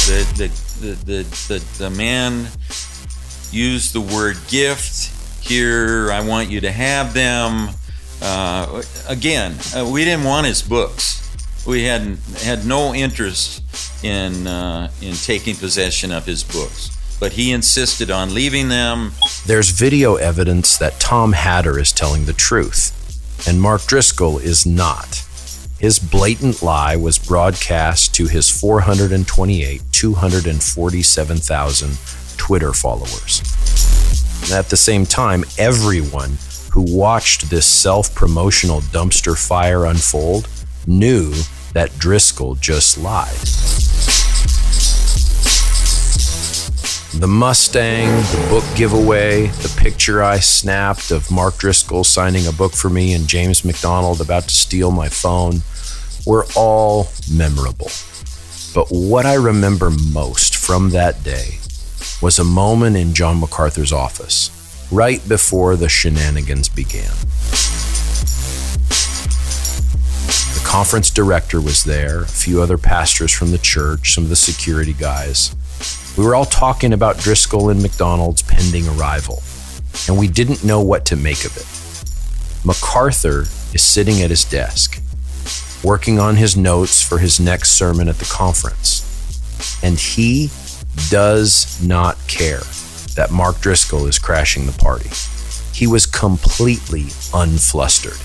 The, 0.09 0.51
the, 0.81 0.87
the, 1.05 1.23
the, 1.47 1.63
the, 1.77 1.89
man 1.89 2.47
used 3.51 3.93
the 3.93 4.01
word 4.01 4.37
gift. 4.47 5.15
Here, 5.45 6.11
I 6.11 6.21
want 6.21 6.49
you 6.49 6.61
to 6.61 6.71
have 6.71 7.13
them. 7.13 7.69
Uh, 8.21 8.81
again, 9.07 9.55
uh, 9.75 9.87
we 9.89 10.03
didn't 10.03 10.25
want 10.25 10.47
his 10.47 10.61
books. 10.61 11.18
We 11.67 11.83
had 11.83 12.17
had 12.37 12.65
no 12.65 12.93
interest 12.93 13.63
in 14.03 14.47
uh, 14.47 14.89
in 15.01 15.15
taking 15.15 15.55
possession 15.55 16.11
of 16.11 16.25
his 16.25 16.43
books, 16.43 16.89
but 17.19 17.33
he 17.33 17.51
insisted 17.51 18.09
on 18.09 18.33
leaving 18.33 18.69
them. 18.69 19.11
There's 19.45 19.69
video 19.69 20.15
evidence 20.15 20.77
that 20.77 20.99
Tom 20.99 21.33
Hatter 21.33 21.77
is 21.77 21.91
telling 21.91 22.25
the 22.25 22.33
truth, 22.33 23.47
and 23.47 23.61
Mark 23.61 23.85
Driscoll 23.85 24.39
is 24.39 24.65
not. 24.65 25.25
His 25.79 25.99
blatant 25.99 26.61
lie 26.61 26.97
was 26.97 27.17
broadcast 27.17 28.13
to 28.15 28.27
his 28.27 28.49
428, 28.49 29.81
247,000 29.91 31.97
Twitter 32.37 32.73
followers. 32.73 33.41
And 34.43 34.51
at 34.53 34.69
the 34.69 34.75
same 34.75 35.05
time, 35.05 35.45
everyone 35.57 36.37
who 36.71 36.81
watched 36.81 37.49
this 37.49 37.65
self 37.65 38.13
promotional 38.13 38.81
dumpster 38.81 39.37
fire 39.37 39.85
unfold 39.85 40.49
knew 40.89 41.31
that 41.73 41.97
Driscoll 41.99 42.55
just 42.55 42.97
lied. 42.97 43.37
The 47.19 47.27
Mustang, 47.27 48.07
the 48.07 48.47
book 48.49 48.63
giveaway, 48.75 49.47
the 49.47 49.73
picture 49.77 50.23
I 50.23 50.39
snapped 50.39 51.11
of 51.11 51.29
Mark 51.29 51.57
Driscoll 51.57 52.03
signing 52.03 52.47
a 52.47 52.51
book 52.51 52.73
for 52.73 52.89
me 52.89 53.13
and 53.13 53.27
James 53.27 53.63
MacDonald 53.63 54.19
about 54.19 54.43
to 54.43 54.55
steal 54.55 54.89
my 54.89 55.09
phone 55.09 55.61
were 56.25 56.45
all 56.55 57.09
memorable. 57.31 57.91
But 58.73 58.87
what 58.89 59.25
I 59.25 59.35
remember 59.35 59.91
most 59.91 60.55
from 60.55 60.89
that 60.91 61.23
day 61.23 61.59
was 62.21 62.39
a 62.39 62.43
moment 62.43 62.97
in 62.97 63.13
John 63.13 63.39
MacArthur's 63.39 63.93
office, 63.93 64.49
right 64.91 65.27
before 65.27 65.75
the 65.75 65.89
shenanigans 65.89 66.67
began. 66.69 67.11
The 70.59 70.65
conference 70.65 71.09
director 71.09 71.61
was 71.61 71.83
there, 71.83 72.23
a 72.23 72.27
few 72.27 72.61
other 72.61 72.77
pastors 72.77 73.31
from 73.31 73.51
the 73.51 73.57
church, 73.57 74.13
some 74.13 74.25
of 74.25 74.29
the 74.29 74.35
security 74.35 74.93
guys. 74.93 75.55
We 76.17 76.25
were 76.25 76.35
all 76.35 76.45
talking 76.45 76.91
about 76.93 77.17
Driscoll 77.17 77.69
and 77.69 77.81
MacDonald's 77.81 78.41
pending 78.41 78.87
arrival, 78.89 79.41
and 80.07 80.17
we 80.17 80.27
didn't 80.27 80.63
know 80.63 80.81
what 80.81 81.05
to 81.05 81.15
make 81.15 81.45
of 81.45 81.55
it. 81.57 81.65
MacArthur 82.65 83.41
is 83.73 83.81
sitting 83.81 84.21
at 84.21 84.29
his 84.29 84.43
desk, 84.43 85.01
working 85.83 86.19
on 86.19 86.35
his 86.35 86.57
notes 86.57 87.01
for 87.01 87.17
his 87.19 87.39
next 87.39 87.77
sermon 87.77 88.09
at 88.09 88.17
the 88.17 88.25
conference, 88.25 89.79
and 89.81 89.97
he 89.97 90.49
does 91.09 91.81
not 91.81 92.17
care 92.27 92.61
that 93.15 93.31
Mark 93.31 93.59
Driscoll 93.61 94.05
is 94.07 94.19
crashing 94.19 94.65
the 94.65 94.73
party. 94.73 95.09
He 95.73 95.87
was 95.87 96.05
completely 96.05 97.05
unflustered. 97.33 98.19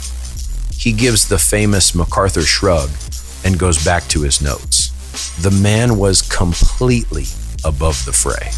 He 0.84 0.92
gives 0.92 1.26
the 1.26 1.38
famous 1.38 1.94
MacArthur 1.94 2.42
shrug 2.42 2.90
and 3.42 3.58
goes 3.58 3.82
back 3.82 4.06
to 4.08 4.20
his 4.20 4.42
notes. 4.42 4.90
The 5.40 5.50
man 5.50 5.96
was 5.96 6.20
completely 6.20 7.24
above 7.64 8.04
the 8.04 8.12
fray. 8.12 8.52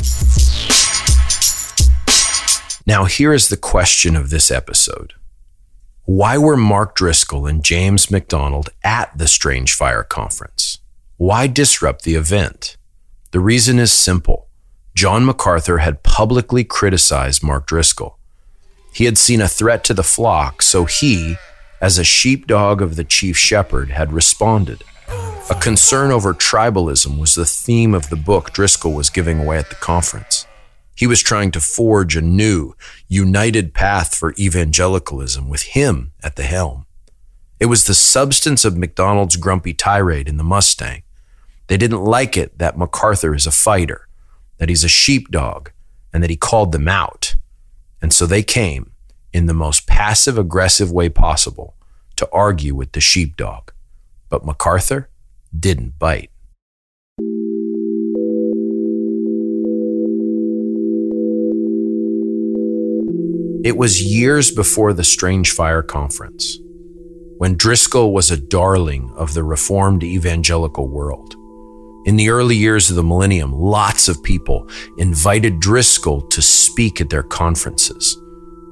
Now, 2.84 3.04
here 3.04 3.32
is 3.32 3.48
the 3.48 3.56
question 3.56 4.16
of 4.16 4.30
this 4.30 4.50
episode 4.50 5.12
Why 6.04 6.36
were 6.36 6.56
Mark 6.56 6.96
Driscoll 6.96 7.46
and 7.46 7.64
James 7.64 8.10
MacDonald 8.10 8.70
at 8.82 9.16
the 9.16 9.28
Strange 9.28 9.74
Fire 9.74 10.02
Conference? 10.02 10.78
Why 11.18 11.46
disrupt 11.46 12.02
the 12.02 12.16
event? 12.16 12.76
The 13.30 13.38
reason 13.38 13.78
is 13.78 13.92
simple. 13.92 14.48
John 14.96 15.24
MacArthur 15.24 15.78
had 15.78 16.02
publicly 16.02 16.64
criticized 16.64 17.44
Mark 17.44 17.68
Driscoll. 17.68 18.18
He 18.92 19.04
had 19.04 19.16
seen 19.16 19.40
a 19.40 19.46
threat 19.46 19.84
to 19.84 19.94
the 19.94 20.02
flock, 20.02 20.60
so 20.60 20.86
he, 20.86 21.36
as 21.80 21.98
a 21.98 22.04
sheepdog 22.04 22.80
of 22.80 22.96
the 22.96 23.04
chief 23.04 23.36
shepherd, 23.36 23.90
had 23.90 24.12
responded. 24.12 24.82
A 25.48 25.54
concern 25.54 26.10
over 26.10 26.34
tribalism 26.34 27.18
was 27.18 27.34
the 27.34 27.46
theme 27.46 27.94
of 27.94 28.08
the 28.08 28.16
book 28.16 28.52
Driscoll 28.52 28.94
was 28.94 29.10
giving 29.10 29.38
away 29.40 29.58
at 29.58 29.68
the 29.68 29.76
conference. 29.76 30.46
He 30.96 31.06
was 31.06 31.22
trying 31.22 31.50
to 31.52 31.60
forge 31.60 32.16
a 32.16 32.22
new, 32.22 32.74
united 33.06 33.74
path 33.74 34.14
for 34.14 34.34
evangelicalism 34.38 35.48
with 35.48 35.62
him 35.62 36.12
at 36.22 36.36
the 36.36 36.42
helm. 36.42 36.86
It 37.60 37.66
was 37.66 37.84
the 37.84 37.94
substance 37.94 38.64
of 38.64 38.76
MacDonald's 38.76 39.36
grumpy 39.36 39.72
tirade 39.72 40.28
in 40.28 40.36
the 40.36 40.44
Mustang. 40.44 41.02
They 41.68 41.76
didn't 41.76 42.04
like 42.04 42.36
it 42.36 42.58
that 42.58 42.78
MacArthur 42.78 43.34
is 43.34 43.46
a 43.46 43.50
fighter, 43.50 44.08
that 44.58 44.68
he's 44.68 44.84
a 44.84 44.88
sheepdog, 44.88 45.70
and 46.12 46.22
that 46.22 46.30
he 46.30 46.36
called 46.36 46.72
them 46.72 46.88
out. 46.88 47.36
And 48.02 48.12
so 48.12 48.26
they 48.26 48.42
came 48.42 48.92
in 49.32 49.46
the 49.46 49.54
most 49.54 49.86
passive 49.86 50.38
aggressive 50.38 50.90
way 50.90 51.08
possible 51.08 51.74
to 52.16 52.28
argue 52.32 52.74
with 52.74 52.92
the 52.92 53.00
sheepdog. 53.00 53.72
But 54.28 54.44
MacArthur 54.44 55.08
didn't 55.58 55.98
bite. 55.98 56.30
It 63.64 63.76
was 63.76 64.02
years 64.02 64.52
before 64.52 64.92
the 64.92 65.02
Strange 65.02 65.50
Fire 65.50 65.82
Conference, 65.82 66.58
when 67.38 67.56
Driscoll 67.56 68.12
was 68.12 68.30
a 68.30 68.36
darling 68.36 69.12
of 69.16 69.34
the 69.34 69.42
Reformed 69.42 70.04
evangelical 70.04 70.88
world. 70.88 71.34
In 72.06 72.14
the 72.14 72.30
early 72.30 72.54
years 72.54 72.88
of 72.90 72.96
the 72.96 73.02
millennium, 73.02 73.52
lots 73.52 74.08
of 74.08 74.22
people 74.22 74.68
invited 74.98 75.58
Driscoll 75.58 76.22
to 76.28 76.40
speak 76.40 77.00
at 77.00 77.10
their 77.10 77.24
conferences. 77.24 78.16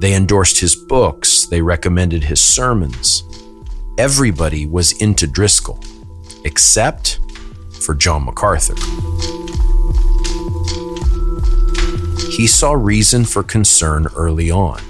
They 0.05 0.12
endorsed 0.12 0.61
his 0.61 0.77
books, 0.77 1.47
they 1.47 1.62
recommended 1.62 2.25
his 2.25 2.38
sermons. 2.38 3.23
Everybody 3.97 4.67
was 4.67 4.93
into 5.01 5.27
Driscoll, 5.27 5.81
except 6.45 7.21
for 7.81 7.95
John 7.95 8.27
MacArthur. 8.27 8.75
He 12.31 12.47
saw 12.47 12.75
reason 12.75 13.25
for 13.25 13.43
concern 13.43 14.07
early 14.14 14.51
on, 14.51 14.83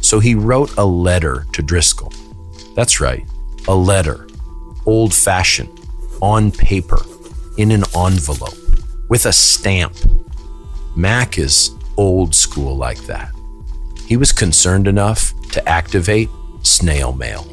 so 0.00 0.18
he 0.18 0.34
wrote 0.34 0.74
a 0.78 0.84
letter 0.86 1.44
to 1.52 1.60
Driscoll. 1.60 2.14
That's 2.74 3.00
right, 3.00 3.26
a 3.68 3.74
letter, 3.74 4.28
old 4.86 5.12
fashioned, 5.12 5.78
on 6.22 6.52
paper 6.52 7.02
in 7.58 7.70
an 7.70 7.84
envelope 7.94 8.56
with 9.10 9.26
a 9.26 9.32
stamp. 9.34 9.94
Mac 10.96 11.36
is 11.36 11.72
old 11.98 12.34
school 12.34 12.74
like 12.74 13.00
that. 13.00 13.30
He 14.08 14.16
was 14.16 14.32
concerned 14.32 14.88
enough 14.88 15.34
to 15.50 15.68
activate 15.68 16.30
snail 16.62 17.12
mail. 17.12 17.46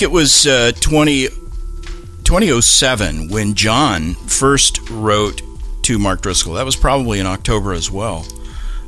It 0.00 0.10
was 0.10 0.48
uh, 0.48 0.72
20, 0.80 1.28
2007 2.24 3.28
when 3.28 3.54
John 3.54 4.14
first 4.14 4.80
wrote 4.90 5.42
to 5.82 6.00
Mark 6.00 6.20
Driscoll. 6.20 6.54
That 6.54 6.64
was 6.64 6.74
probably 6.74 7.20
in 7.20 7.26
October 7.26 7.72
as 7.72 7.88
well. 7.88 8.26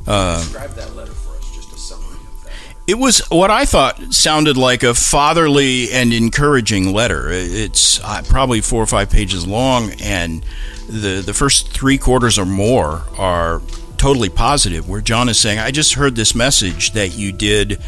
Uh, 0.05 0.39
Describe 0.39 0.71
that 0.71 0.93
letter 0.93 1.13
for 1.13 1.37
us, 1.37 1.55
just 1.55 1.71
a 1.73 1.77
summary 1.77 2.17
of 2.17 2.43
that. 2.43 2.51
It 2.85 2.95
was 2.95 3.19
what 3.29 3.49
I 3.49 3.63
thought 3.63 4.13
sounded 4.13 4.57
like 4.57 4.83
a 4.83 4.93
fatherly 4.93 5.91
and 5.93 6.11
encouraging 6.11 6.91
letter. 6.91 7.29
It's 7.31 8.03
uh, 8.03 8.23
probably 8.27 8.59
four 8.59 8.83
or 8.83 8.87
five 8.87 9.09
pages 9.09 9.47
long, 9.47 9.91
and 10.03 10.45
the 10.89 11.23
the 11.25 11.33
first 11.33 11.71
three 11.71 11.97
quarters 11.97 12.37
or 12.37 12.45
more 12.45 13.03
are 13.17 13.61
totally 14.05 14.29
positive. 14.29 14.87
Where 14.87 15.01
John 15.01 15.29
is 15.29 15.39
saying, 15.39 15.57
"I 15.57 15.71
just 15.71 15.95
heard 15.95 16.15
this 16.15 16.35
message 16.35 16.91
that 16.91 17.17
you 17.17 17.31
did 17.31 17.79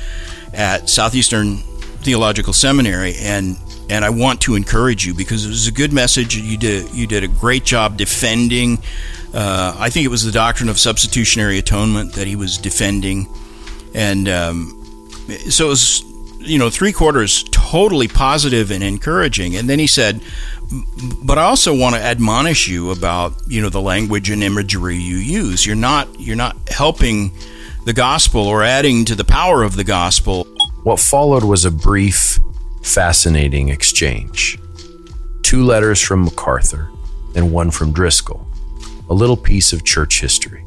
at 0.51 0.89
Southeastern 0.89 1.57
Theological 2.01 2.53
Seminary, 2.53 3.13
and 3.19 3.55
and 3.87 4.03
I 4.03 4.09
want 4.09 4.41
to 4.41 4.55
encourage 4.55 5.05
you 5.05 5.13
because 5.13 5.45
it 5.45 5.49
was 5.49 5.67
a 5.67 5.71
good 5.71 5.93
message. 5.93 6.35
You 6.35 6.57
did 6.57 6.91
you 6.91 7.05
did 7.05 7.23
a 7.23 7.27
great 7.27 7.65
job 7.65 7.97
defending. 7.97 8.79
Uh, 9.31 9.75
I 9.77 9.91
think 9.91 10.05
it 10.05 10.09
was 10.09 10.23
the 10.23 10.31
doctrine 10.31 10.69
of 10.69 10.79
substitutionary 10.79 11.59
atonement 11.59 12.13
that 12.13 12.25
he 12.25 12.35
was 12.35 12.57
defending, 12.57 13.27
and 13.93 14.27
um, 14.27 14.73
so 15.51 15.67
it 15.67 15.69
was 15.69 16.01
you 16.39 16.57
know 16.57 16.71
three 16.71 16.93
quarters 16.93 17.43
totally 17.51 18.07
positive 18.07 18.71
and 18.71 18.83
encouraging. 18.83 19.55
And 19.55 19.69
then 19.69 19.77
he 19.77 19.85
said, 19.85 20.21
"But 21.23 21.37
I 21.37 21.43
also 21.43 21.75
want 21.75 21.95
to 21.95 22.01
admonish 22.01 22.67
you 22.67 22.91
about 22.91 23.33
you 23.47 23.61
know 23.61 23.69
the 23.69 23.81
language 23.81 24.29
and 24.29 24.43
imagery 24.43 24.97
you 24.97 25.17
use. 25.17 25.65
You're 25.65 25.75
not 25.75 26.07
you're 26.19 26.35
not 26.35 26.55
helping." 26.69 27.31
the 27.87 27.93
gospel 27.93 28.41
or 28.41 28.63
adding 28.63 29.05
to 29.05 29.15
the 29.15 29.23
power 29.23 29.63
of 29.63 29.77
the 29.77 29.83
gospel. 29.85 30.45
What 30.83 30.99
followed 30.99 31.45
was 31.45 31.63
a 31.63 31.71
brief 31.71 32.37
fascinating 32.81 33.69
exchange. 33.69 34.59
Two 35.41 35.63
letters 35.63 36.01
from 36.01 36.25
MacArthur 36.25 36.89
and 37.33 37.53
one 37.53 37.71
from 37.71 37.93
Driscoll, 37.93 38.45
a 39.09 39.13
little 39.13 39.37
piece 39.37 39.71
of 39.71 39.85
church 39.85 40.19
history. 40.19 40.65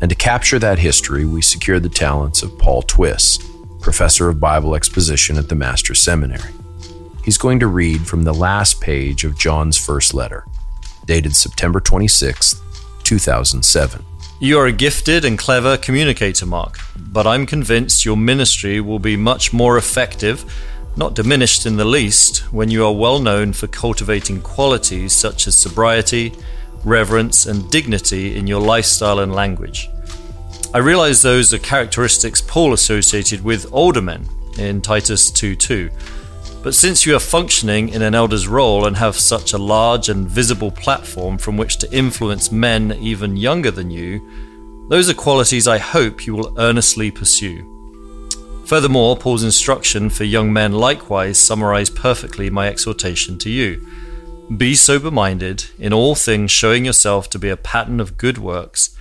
And 0.00 0.10
to 0.10 0.16
capture 0.16 0.58
that 0.58 0.80
history, 0.80 1.24
we 1.24 1.42
secured 1.42 1.84
the 1.84 1.88
talents 1.88 2.42
of 2.42 2.58
Paul 2.58 2.82
Twiss, 2.82 3.38
professor 3.80 4.28
of 4.28 4.40
Bible 4.40 4.74
exposition 4.74 5.36
at 5.38 5.48
the 5.48 5.54
Master 5.54 5.94
Seminary. 5.94 6.57
He's 7.24 7.38
going 7.38 7.60
to 7.60 7.66
read 7.66 8.06
from 8.06 8.24
the 8.24 8.34
last 8.34 8.80
page 8.80 9.24
of 9.24 9.38
John's 9.38 9.76
first 9.76 10.14
letter, 10.14 10.44
dated 11.04 11.36
September 11.36 11.80
26, 11.80 12.60
2007. 13.04 14.04
You 14.40 14.58
are 14.58 14.66
a 14.66 14.72
gifted 14.72 15.24
and 15.24 15.38
clever 15.38 15.76
communicator, 15.76 16.46
Mark, 16.46 16.78
but 16.96 17.26
I'm 17.26 17.44
convinced 17.44 18.04
your 18.04 18.16
ministry 18.16 18.80
will 18.80 19.00
be 19.00 19.16
much 19.16 19.52
more 19.52 19.76
effective 19.76 20.44
not 20.98 21.14
diminished 21.14 21.64
in 21.64 21.76
the 21.76 21.84
least 21.84 22.38
when 22.52 22.70
you 22.70 22.84
are 22.84 22.92
well 22.92 23.20
known 23.20 23.52
for 23.52 23.68
cultivating 23.68 24.42
qualities 24.42 25.12
such 25.12 25.46
as 25.46 25.56
sobriety, 25.56 26.32
reverence, 26.84 27.46
and 27.46 27.70
dignity 27.70 28.36
in 28.36 28.48
your 28.48 28.60
lifestyle 28.60 29.20
and 29.20 29.32
language. 29.32 29.88
I 30.74 30.78
realize 30.78 31.22
those 31.22 31.54
are 31.54 31.58
characteristics 31.58 32.40
Paul 32.40 32.72
associated 32.72 33.44
with 33.44 33.72
older 33.72 34.02
men 34.02 34.28
in 34.58 34.80
Titus 34.80 35.30
2:2. 35.30 35.90
But 36.68 36.74
since 36.74 37.06
you 37.06 37.16
are 37.16 37.18
functioning 37.18 37.88
in 37.88 38.02
an 38.02 38.14
elder's 38.14 38.46
role 38.46 38.84
and 38.84 38.94
have 38.98 39.16
such 39.16 39.54
a 39.54 39.56
large 39.56 40.10
and 40.10 40.28
visible 40.28 40.70
platform 40.70 41.38
from 41.38 41.56
which 41.56 41.78
to 41.78 41.90
influence 41.90 42.52
men 42.52 42.92
even 43.00 43.38
younger 43.38 43.70
than 43.70 43.90
you, 43.90 44.20
those 44.90 45.08
are 45.08 45.14
qualities 45.14 45.66
I 45.66 45.78
hope 45.78 46.26
you 46.26 46.34
will 46.34 46.54
earnestly 46.60 47.10
pursue. 47.10 47.64
Furthermore, 48.66 49.16
Paul's 49.16 49.44
instruction 49.44 50.10
for 50.10 50.24
young 50.24 50.52
men 50.52 50.72
likewise 50.72 51.38
summarize 51.38 51.88
perfectly 51.88 52.50
my 52.50 52.68
exhortation 52.68 53.38
to 53.38 53.48
you. 53.48 53.88
Be 54.54 54.74
sober 54.74 55.10
minded, 55.10 55.64
in 55.78 55.94
all 55.94 56.14
things 56.14 56.50
showing 56.50 56.84
yourself 56.84 57.30
to 57.30 57.38
be 57.38 57.48
a 57.48 57.56
pattern 57.56 57.98
of 57.98 58.18
good 58.18 58.36
works, 58.36 58.94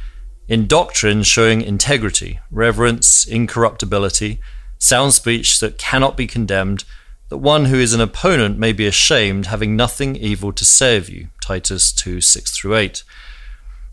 in 0.47 0.67
doctrine 0.67 1.21
showing 1.21 1.59
integrity, 1.63 2.39
reverence, 2.49 3.25
incorruptibility, 3.25 4.39
sound 4.79 5.13
speech 5.13 5.59
that 5.59 5.77
cannot 5.77 6.15
be 6.15 6.27
condemned, 6.27 6.85
that 7.29 7.37
one 7.37 7.65
who 7.65 7.77
is 7.77 7.93
an 7.93 8.01
opponent 8.01 8.57
may 8.57 8.71
be 8.71 8.87
ashamed, 8.87 9.47
having 9.47 9.75
nothing 9.75 10.15
evil 10.15 10.51
to 10.53 10.63
say 10.63 10.97
of 10.97 11.09
you. 11.09 11.27
Titus 11.41 11.91
2 11.91 12.21
6 12.21 12.57
through 12.57 12.75
8. 12.75 13.03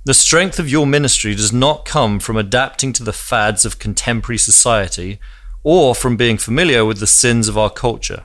The 0.04 0.14
strength 0.14 0.58
of 0.58 0.68
your 0.68 0.86
ministry 0.86 1.34
does 1.34 1.52
not 1.52 1.84
come 1.84 2.20
from 2.20 2.36
adapting 2.36 2.92
to 2.94 3.02
the 3.02 3.12
fads 3.12 3.64
of 3.64 3.78
contemporary 3.78 4.38
society 4.38 5.18
or 5.62 5.94
from 5.94 6.16
being 6.16 6.36
familiar 6.36 6.84
with 6.84 7.00
the 7.00 7.06
sins 7.06 7.48
of 7.48 7.56
our 7.56 7.70
culture. 7.70 8.24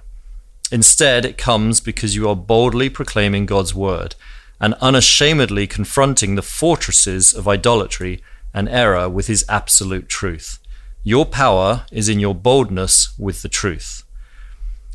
Instead, 0.71 1.25
it 1.25 1.37
comes 1.37 1.79
because 1.79 2.15
you 2.15 2.27
are 2.29 2.35
boldly 2.35 2.89
proclaiming 2.89 3.45
God's 3.45 3.73
word 3.73 4.15
and 4.59 4.73
unashamedly 4.81 5.65
confronting 5.67 6.35
the 6.35 6.41
fortresses 6.41 7.33
of 7.33 7.47
idolatry 7.47 8.21
and 8.53 8.67
error 8.67 9.07
with 9.07 9.27
his 9.27 9.45
absolute 9.47 10.09
truth. 10.09 10.59
Your 11.03 11.25
power 11.25 11.85
is 11.91 12.09
in 12.09 12.19
your 12.19 12.35
boldness 12.35 13.17
with 13.17 13.41
the 13.41 13.49
truth. 13.49 14.03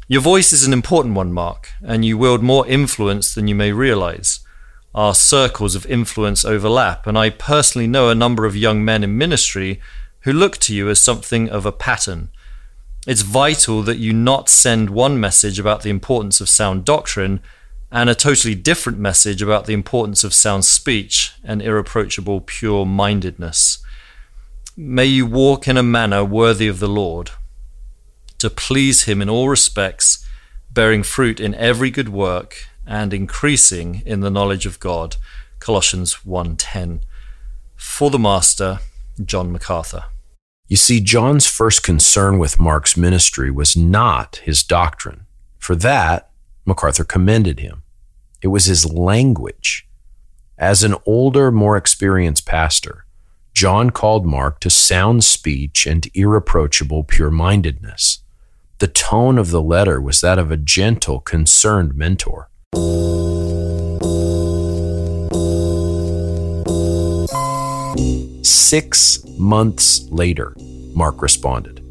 Your 0.06 0.20
voice 0.20 0.52
is 0.52 0.66
an 0.66 0.74
important 0.74 1.14
one, 1.14 1.32
Mark, 1.32 1.70
and 1.82 2.04
you 2.04 2.18
wield 2.18 2.42
more 2.42 2.66
influence 2.66 3.34
than 3.34 3.48
you 3.48 3.54
may 3.54 3.72
realize. 3.72 4.40
Our 4.94 5.14
circles 5.14 5.74
of 5.74 5.86
influence 5.86 6.44
overlap, 6.44 7.06
and 7.06 7.16
I 7.16 7.30
personally 7.30 7.86
know 7.86 8.10
a 8.10 8.14
number 8.14 8.44
of 8.44 8.54
young 8.54 8.84
men 8.84 9.02
in 9.02 9.16
ministry 9.16 9.80
who 10.20 10.32
look 10.32 10.58
to 10.58 10.74
you 10.74 10.90
as 10.90 11.00
something 11.00 11.48
of 11.48 11.64
a 11.64 11.72
pattern. 11.72 12.28
It's 13.06 13.22
vital 13.22 13.82
that 13.82 13.96
you 13.96 14.12
not 14.12 14.50
send 14.50 14.90
one 14.90 15.18
message 15.18 15.58
about 15.58 15.82
the 15.82 15.90
importance 15.90 16.38
of 16.38 16.50
sound 16.50 16.84
doctrine 16.84 17.40
and 17.90 18.10
a 18.10 18.14
totally 18.14 18.54
different 18.54 18.98
message 18.98 19.40
about 19.40 19.64
the 19.64 19.72
importance 19.72 20.22
of 20.22 20.34
sound 20.34 20.66
speech 20.66 21.32
and 21.42 21.62
irreproachable 21.62 22.42
pure 22.42 22.84
mindedness. 22.84 23.78
May 24.76 25.06
you 25.06 25.24
walk 25.24 25.66
in 25.66 25.78
a 25.78 25.82
manner 25.82 26.24
worthy 26.24 26.68
of 26.68 26.78
the 26.78 26.88
Lord, 26.88 27.30
to 28.44 28.50
please 28.50 29.04
Him 29.04 29.22
in 29.22 29.30
all 29.30 29.48
respects, 29.48 30.22
bearing 30.70 31.02
fruit 31.02 31.40
in 31.40 31.54
every 31.54 31.90
good 31.90 32.10
work 32.10 32.66
and 32.86 33.14
increasing 33.14 34.02
in 34.04 34.20
the 34.20 34.30
knowledge 34.30 34.66
of 34.66 34.78
God. 34.78 35.16
Colossians 35.60 36.26
1:10. 36.26 37.00
For 37.74 38.10
the 38.10 38.18
Master, 38.18 38.80
John 39.24 39.50
MacArthur. 39.50 40.04
You 40.68 40.76
see, 40.76 41.00
John's 41.00 41.46
first 41.46 41.82
concern 41.82 42.38
with 42.38 42.60
Mark's 42.60 42.98
ministry 42.98 43.50
was 43.50 43.76
not 43.76 44.42
his 44.44 44.62
doctrine. 44.62 45.24
For 45.58 45.74
that, 45.76 46.30
MacArthur 46.66 47.04
commended 47.04 47.60
him. 47.60 47.82
It 48.42 48.48
was 48.48 48.66
his 48.66 48.84
language. 48.84 49.88
As 50.58 50.82
an 50.82 50.96
older, 51.06 51.50
more 51.50 51.78
experienced 51.78 52.44
pastor, 52.44 53.06
John 53.54 53.88
called 53.88 54.26
Mark 54.26 54.60
to 54.60 54.68
sound 54.68 55.24
speech 55.24 55.86
and 55.86 56.10
irreproachable 56.12 57.04
pure 57.04 57.30
mindedness. 57.30 58.20
The 58.78 58.88
tone 58.88 59.38
of 59.38 59.50
the 59.50 59.62
letter 59.62 60.00
was 60.00 60.20
that 60.20 60.36
of 60.36 60.50
a 60.50 60.56
gentle, 60.56 61.20
concerned 61.20 61.94
mentor. 61.94 62.50
Six 68.42 69.24
months 69.38 70.08
later, 70.10 70.56
Mark 70.92 71.22
responded. 71.22 71.82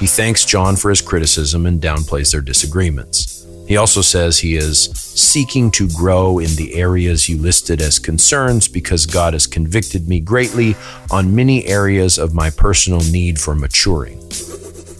He 0.00 0.08
thanks 0.08 0.44
John 0.44 0.74
for 0.74 0.90
his 0.90 1.00
criticism 1.00 1.64
and 1.64 1.80
downplays 1.80 2.32
their 2.32 2.40
disagreements. 2.40 3.46
He 3.68 3.76
also 3.76 4.00
says 4.00 4.38
he 4.38 4.56
is 4.56 4.90
seeking 4.96 5.70
to 5.72 5.88
grow 5.90 6.40
in 6.40 6.54
the 6.56 6.74
areas 6.74 7.28
you 7.28 7.38
listed 7.38 7.80
as 7.80 8.00
concerns 8.00 8.66
because 8.66 9.06
God 9.06 9.32
has 9.32 9.46
convicted 9.46 10.08
me 10.08 10.18
greatly 10.18 10.74
on 11.10 11.36
many 11.36 11.64
areas 11.66 12.18
of 12.18 12.34
my 12.34 12.50
personal 12.50 13.00
need 13.10 13.40
for 13.40 13.54
maturing. 13.54 14.20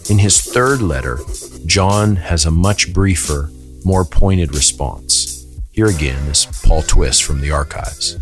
In 0.09 0.19
his 0.19 0.41
third 0.41 0.81
letter, 0.81 1.19
John 1.65 2.15
has 2.15 2.45
a 2.45 2.51
much 2.51 2.93
briefer, 2.93 3.51
more 3.83 4.05
pointed 4.05 4.55
response. 4.55 5.45
Here 5.73 5.87
again 5.87 6.29
is 6.29 6.45
Paul 6.63 6.81
Twiss 6.83 7.19
from 7.19 7.41
the 7.41 7.51
archives. 7.51 8.17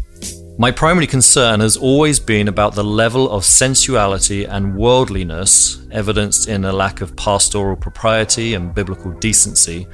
My 0.58 0.72
primary 0.72 1.06
concern 1.06 1.60
has 1.60 1.78
always 1.78 2.20
been 2.20 2.48
about 2.48 2.74
the 2.74 2.84
level 2.84 3.30
of 3.30 3.46
sensuality 3.46 4.46
and 4.46 4.76
worldliness, 4.76 5.86
evidenced 5.92 6.48
in 6.48 6.66
a 6.66 6.74
lack 6.74 7.02
of 7.02 7.16
pastoral 7.16 7.76
propriety 7.76 8.56
and 8.56 8.74
biblical 8.74 9.12
decency, 9.12 9.88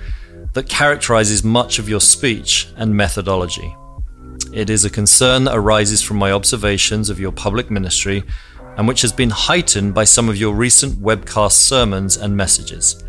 that 0.54 0.70
characterizes 0.70 1.44
much 1.44 1.78
of 1.78 1.90
your 1.90 2.00
speech 2.00 2.70
and 2.78 2.96
methodology. 2.96 3.76
It 4.54 4.70
is 4.70 4.86
a 4.86 4.90
concern 4.90 5.44
that 5.44 5.58
arises 5.58 6.02
from 6.02 6.18
my 6.18 6.32
observations 6.32 7.10
of 7.10 7.20
your 7.20 7.34
public 7.34 7.70
ministry 7.70 8.24
and 8.78 8.88
which 8.88 9.02
has 9.02 9.12
been 9.12 9.30
heightened 9.30 9.94
by 9.94 10.04
some 10.04 10.30
of 10.30 10.38
your 10.38 10.54
recent 10.54 10.96
webcast 11.02 11.54
sermons 11.54 12.18
and 12.18 12.36
messages. 12.36 13.04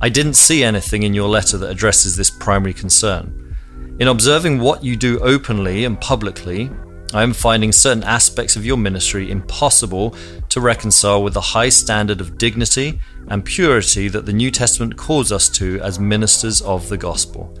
I 0.00 0.08
didn't 0.08 0.34
see 0.34 0.62
anything 0.62 1.04
in 1.04 1.14
your 1.14 1.28
letter 1.28 1.56
that 1.58 1.70
addresses 1.70 2.16
this 2.16 2.30
primary 2.30 2.74
concern. 2.74 3.56
In 3.98 4.08
observing 4.08 4.58
what 4.58 4.84
you 4.84 4.94
do 4.94 5.18
openly 5.20 5.84
and 5.84 5.98
publicly, 6.00 6.70
I 7.14 7.22
am 7.22 7.32
finding 7.32 7.72
certain 7.72 8.02
aspects 8.02 8.56
of 8.56 8.66
your 8.66 8.76
ministry 8.76 9.30
impossible 9.30 10.14
to 10.50 10.60
reconcile 10.60 11.22
with 11.22 11.34
the 11.34 11.40
high 11.40 11.70
standard 11.70 12.20
of 12.20 12.36
dignity 12.36 13.00
and 13.28 13.44
purity 13.44 14.08
that 14.08 14.26
the 14.26 14.32
New 14.32 14.50
Testament 14.50 14.96
calls 14.96 15.32
us 15.32 15.48
to 15.50 15.80
as 15.80 15.98
ministers 15.98 16.60
of 16.60 16.88
the 16.88 16.98
gospel. 16.98 17.56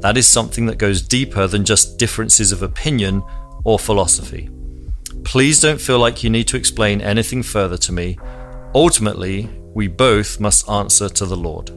That 0.00 0.16
is 0.16 0.28
something 0.28 0.66
that 0.66 0.78
goes 0.78 1.02
deeper 1.02 1.46
than 1.46 1.64
just 1.64 1.98
differences 1.98 2.52
of 2.52 2.62
opinion 2.62 3.22
or 3.64 3.78
philosophy. 3.78 4.50
Please 5.24 5.60
don't 5.60 5.80
feel 5.80 5.98
like 5.98 6.22
you 6.22 6.30
need 6.30 6.48
to 6.48 6.56
explain 6.56 7.00
anything 7.00 7.42
further 7.42 7.76
to 7.78 7.92
me. 7.92 8.18
Ultimately, 8.74 9.48
we 9.74 9.88
both 9.88 10.40
must 10.40 10.68
answer 10.68 11.08
to 11.08 11.26
the 11.26 11.36
Lord. 11.36 11.70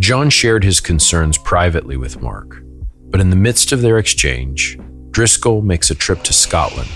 John 0.00 0.30
shared 0.30 0.64
his 0.64 0.80
concerns 0.80 1.38
privately 1.38 1.96
with 1.96 2.22
Mark, 2.22 2.62
but 3.10 3.20
in 3.20 3.30
the 3.30 3.36
midst 3.36 3.72
of 3.72 3.82
their 3.82 3.98
exchange, 3.98 4.78
Driscoll 5.10 5.62
makes 5.62 5.90
a 5.90 5.94
trip 5.94 6.22
to 6.22 6.32
Scotland 6.32 6.88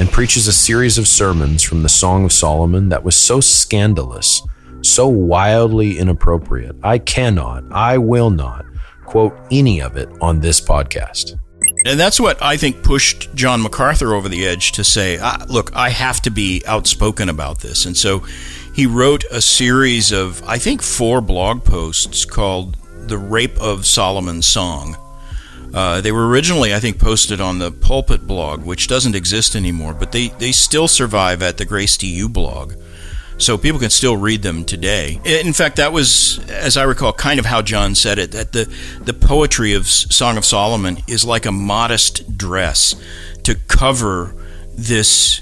and 0.00 0.10
preaches 0.10 0.48
a 0.48 0.52
series 0.52 0.96
of 0.96 1.06
sermons 1.06 1.62
from 1.62 1.82
the 1.82 1.88
Song 1.88 2.24
of 2.24 2.32
Solomon 2.32 2.88
that 2.88 3.04
was 3.04 3.14
so 3.14 3.40
scandalous 3.40 4.42
So 4.82 5.08
wildly 5.08 5.98
inappropriate, 5.98 6.74
I 6.82 6.98
cannot, 6.98 7.64
I 7.70 7.98
will 7.98 8.30
not 8.30 8.64
quote 9.04 9.36
any 9.50 9.82
of 9.82 9.96
it 9.96 10.08
on 10.22 10.40
this 10.40 10.60
podcast. 10.60 11.38
And 11.84 11.98
that's 11.98 12.20
what 12.20 12.42
I 12.42 12.56
think 12.56 12.82
pushed 12.82 13.34
John 13.34 13.62
MacArthur 13.62 14.14
over 14.14 14.28
the 14.28 14.46
edge 14.46 14.72
to 14.72 14.84
say, 14.84 15.18
ah, 15.20 15.44
look, 15.48 15.74
I 15.74 15.90
have 15.90 16.20
to 16.22 16.30
be 16.30 16.62
outspoken 16.66 17.28
about 17.28 17.60
this. 17.60 17.86
And 17.86 17.96
so 17.96 18.20
he 18.74 18.86
wrote 18.86 19.24
a 19.30 19.40
series 19.40 20.12
of, 20.12 20.42
I 20.46 20.58
think, 20.58 20.82
four 20.82 21.20
blog 21.20 21.64
posts 21.64 22.24
called 22.24 22.76
The 23.08 23.18
Rape 23.18 23.58
of 23.58 23.86
Solomon's 23.86 24.46
Song. 24.46 24.96
Uh, 25.72 26.00
they 26.00 26.12
were 26.12 26.28
originally, 26.28 26.74
I 26.74 26.80
think, 26.80 26.98
posted 26.98 27.40
on 27.40 27.58
the 27.58 27.70
Pulpit 27.70 28.26
blog, 28.26 28.64
which 28.64 28.88
doesn't 28.88 29.14
exist 29.14 29.54
anymore, 29.54 29.94
but 29.94 30.12
they, 30.12 30.28
they 30.28 30.52
still 30.52 30.88
survive 30.88 31.42
at 31.42 31.58
the 31.58 31.64
Grace 31.64 32.02
You 32.02 32.28
blog. 32.28 32.74
So 33.40 33.56
people 33.56 33.80
can 33.80 33.88
still 33.88 34.18
read 34.18 34.42
them 34.42 34.66
today. 34.66 35.18
In 35.24 35.54
fact, 35.54 35.76
that 35.76 35.94
was, 35.94 36.38
as 36.50 36.76
I 36.76 36.82
recall, 36.82 37.14
kind 37.14 37.40
of 37.40 37.46
how 37.46 37.62
John 37.62 37.94
said 37.94 38.18
it 38.18 38.32
that 38.32 38.52
the, 38.52 38.70
the 39.00 39.14
poetry 39.14 39.72
of 39.72 39.86
Song 39.86 40.36
of 40.36 40.44
Solomon 40.44 40.98
is 41.08 41.24
like 41.24 41.46
a 41.46 41.52
modest 41.52 42.36
dress 42.36 42.94
to 43.44 43.54
cover 43.54 44.34
this 44.76 45.40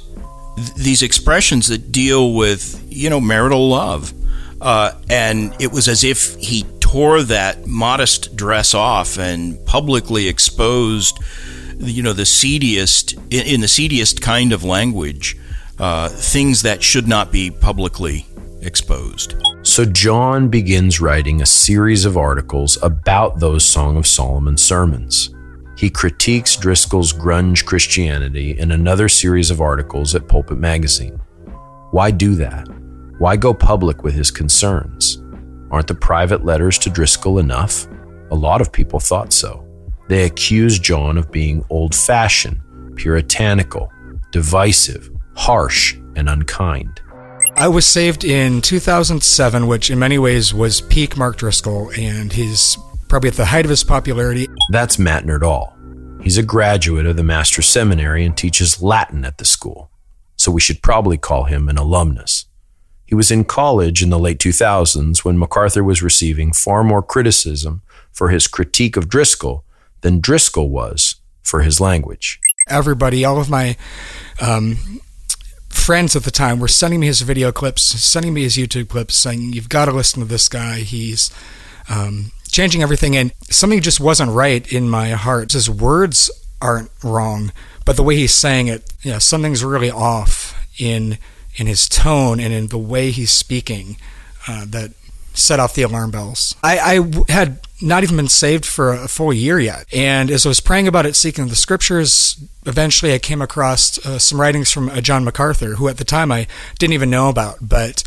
these 0.77 1.03
expressions 1.03 1.69
that 1.69 1.93
deal 1.93 2.35
with 2.35 2.85
you 2.89 3.11
know 3.11 3.21
marital 3.21 3.69
love 3.69 4.13
uh, 4.61 4.93
and 5.09 5.55
it 5.61 5.71
was 5.71 5.87
as 5.87 6.03
if 6.03 6.35
he 6.37 6.65
tore 6.81 7.23
that 7.23 7.67
modest 7.67 8.35
dress 8.35 8.75
off 8.75 9.19
and 9.19 9.65
publicly 9.67 10.27
exposed 10.27 11.19
you 11.79 12.03
know 12.03 12.13
the 12.13 12.27
seediest 12.27 13.13
in, 13.31 13.47
in 13.47 13.61
the 13.61 13.69
seediest 13.69 14.21
kind 14.21 14.53
of 14.53 14.65
language 14.65 15.37
uh, 15.79 16.09
things 16.09 16.63
that 16.63 16.83
should 16.83 17.07
not 17.07 17.31
be 17.31 17.51
publicly 17.51 18.27
exposed. 18.63 19.35
So 19.63 19.85
John 19.85 20.49
begins 20.49 21.01
writing 21.01 21.43
a 21.43 21.47
series 21.47 22.05
of 22.05 22.17
articles 22.17 22.79
about 22.83 23.39
those 23.39 23.65
Song 23.65 23.97
of 23.97 24.07
Solomon 24.07 24.57
sermons. 24.57 25.35
He 25.77 25.91
critiques 25.91 26.57
Driscoll's 26.57 27.13
grunge 27.13 27.65
Christianity 27.65 28.59
in 28.59 28.73
another 28.73 29.09
series 29.09 29.51
of 29.51 29.61
articles 29.61 30.15
at 30.15 30.27
Pulpit 30.27 30.59
Magazine. 30.59 31.21
Why 31.93 32.11
do 32.11 32.35
that? 32.35 32.67
Why 33.19 33.37
go 33.37 33.55
public 33.55 34.03
with 34.03 34.15
his 34.15 34.31
concerns? 34.31 35.23
Aren't 35.71 35.87
the 35.87 35.95
private 35.95 36.45
letters 36.45 36.79
to 36.79 36.91
Driscoll 36.91 37.39
enough? 37.39 37.87
A 38.31 38.35
lot 38.35 38.61
of 38.61 38.73
people 38.73 38.99
thought 38.99 39.33
so. 39.33 39.65
They 40.09 40.25
accuse 40.25 40.79
John 40.79 41.19
of 41.19 41.31
being 41.31 41.65
old 41.71 41.95
fashioned, 41.95 42.61
puritanical, 42.97 43.93
divisive, 44.33 45.11
harsh, 45.39 45.95
and 46.17 46.29
unkind. 46.29 47.01
I 47.57 47.69
was 47.69 47.87
saved 47.87 48.25
in 48.25 48.61
2007, 48.61 49.69
which 49.69 49.89
in 49.89 49.99
many 49.99 50.19
ways 50.19 50.53
was 50.53 50.81
peak 50.81 51.17
Mark 51.17 51.37
Driscoll, 51.37 51.93
and 51.97 52.33
he's 52.33 52.77
probably 53.09 53.31
at 53.31 53.37
the 53.37 53.45
height 53.45 53.65
of 53.65 53.71
his 53.71 53.85
popularity. 53.85 54.49
That's 54.73 54.99
Matt 54.99 55.25
Nerdahl. 55.25 55.73
He's 56.23 56.39
a 56.39 56.43
graduate 56.43 57.07
of 57.07 57.17
the 57.17 57.23
Master 57.23 57.63
Seminary 57.63 58.27
and 58.27 58.37
teaches 58.37 58.83
Latin 58.83 59.25
at 59.25 59.39
the 59.39 59.45
school, 59.45 59.93
so 60.35 60.51
we 60.51 60.61
should 60.61 60.83
probably 60.83 61.17
call 61.17 61.45
him 61.45 61.69
an 61.69 61.79
alumnus. 61.79 62.47
He 63.07 63.15
was 63.15 63.31
in 63.31 63.45
college 63.45 64.03
in 64.03 64.11
the 64.11 64.19
late 64.19 64.39
2000s 64.41 65.25
when 65.25 65.39
MacArthur 65.39 65.85
was 65.85 66.03
receiving 66.03 66.53
far 66.53 66.83
more 66.83 67.03
criticism 67.03 67.83
for 68.13 68.31
his 68.31 68.49
critique 68.49 68.97
of 68.97 69.09
Driscoll 69.09 69.65
than 70.01 70.21
Driscoll 70.21 70.69
was 70.69 71.15
for 71.43 71.63
his 71.63 71.81
language. 71.81 72.41
Everybody, 72.69 73.25
all 73.25 73.41
of 73.41 73.49
my 73.49 73.77
um, 74.41 75.01
friends 75.69 76.17
at 76.17 76.25
the 76.25 76.31
time 76.31 76.61
were 76.61 76.69
sending 76.69 77.01
me 77.01 77.07
his 77.07 77.21
video 77.21 77.53
clips, 77.53 77.83
sending 77.83 78.35
me 78.35 78.43
his 78.43 78.57
YouTube 78.57 78.89
clips, 78.89 79.17
saying, 79.17 79.53
You've 79.53 79.69
got 79.69 79.87
to 79.87 79.93
listen 79.93 80.21
to 80.21 80.29
this 80.29 80.49
guy. 80.49 80.81
He's 80.81 81.31
um, 81.89 82.33
changing 82.51 82.83
everything. 82.83 83.17
And 83.17 83.33
something 83.51 83.81
just 83.81 84.01
wasn't 84.01 84.33
right 84.33 84.71
in 84.73 84.89
my 84.89 85.11
heart. 85.11 85.53
His 85.53 85.71
words 85.71 86.31
aren't 86.61 86.91
wrong, 87.03 87.53
but 87.85 87.97
the 87.97 88.03
way 88.03 88.17
he's 88.17 88.35
saying 88.35 88.67
it, 88.67 88.93
yeah, 89.03 89.09
you 89.09 89.13
know, 89.15 89.19
something's 89.19 89.65
really 89.65 89.91
off 89.91 90.55
in 90.79 91.19
in 91.57 91.67
his 91.67 91.89
tone 91.89 92.39
and 92.39 92.53
in 92.53 92.69
the 92.69 92.79
way 92.79 93.11
he's 93.11 93.33
speaking 93.33 93.97
uh, 94.47 94.65
that 94.67 94.93
set 95.39 95.61
off 95.61 95.75
the 95.75 95.83
alarm 95.83 96.11
bells. 96.11 96.55
I, 96.63 96.79
I 96.79 97.33
had 97.33 97.61
not 97.81 98.03
even 98.03 98.17
been 98.17 98.29
saved 98.29 98.67
for 98.67 98.93
a 98.93 99.09
full 99.09 99.33
year 99.33 99.59
yet. 99.59 99.87
And 99.93 100.31
as 100.31 100.45
I 100.45 100.49
was 100.49 100.61
praying 100.61 100.89
about 100.89 101.07
it, 101.07 101.17
seeking 101.17 101.49
the 101.49 101.57
scriptures, 101.57 102.43
eventually 102.67 103.15
I 103.15 103.19
came 103.19 103.41
across 103.41 104.05
uh, 104.05 104.19
some 104.19 104.41
writings 104.41 104.73
from 104.73 104.89
uh, 104.89 105.01
John 105.01 105.25
MacArthur, 105.25 105.77
who 105.77 105.89
at 105.89 105.99
the 105.99 106.05
time 106.05 106.33
I 106.33 106.47
didn't 106.79 106.95
even 106.95 107.11
know 107.11 107.29
about, 107.29 107.59
but 107.61 108.03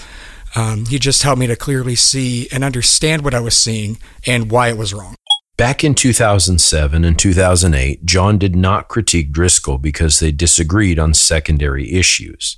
um, 0.56 0.86
he 0.86 1.00
just 1.00 1.24
helped 1.24 1.40
me 1.40 1.48
to 1.48 1.56
clearly 1.56 1.96
see 1.96 2.48
and 2.52 2.64
understand 2.64 3.24
what 3.24 3.34
I 3.34 3.40
was 3.40 3.58
seeing 3.58 3.98
and 4.28 4.52
why 4.52 4.70
it 4.70 4.78
was 4.78 4.94
wrong. 4.94 5.16
Back 5.58 5.84
in 5.84 5.94
2007 5.94 7.06
and 7.06 7.20
2008, 7.20 8.04
John 8.04 8.38
did 8.38 8.56
not 8.56 8.88
critique 8.88 9.32
Driscoll 9.32 9.78
because 9.78 10.20
they 10.20 10.32
disagreed 10.32 10.98
on 10.98 11.14
secondary 11.14 11.92
issues. 11.92 12.58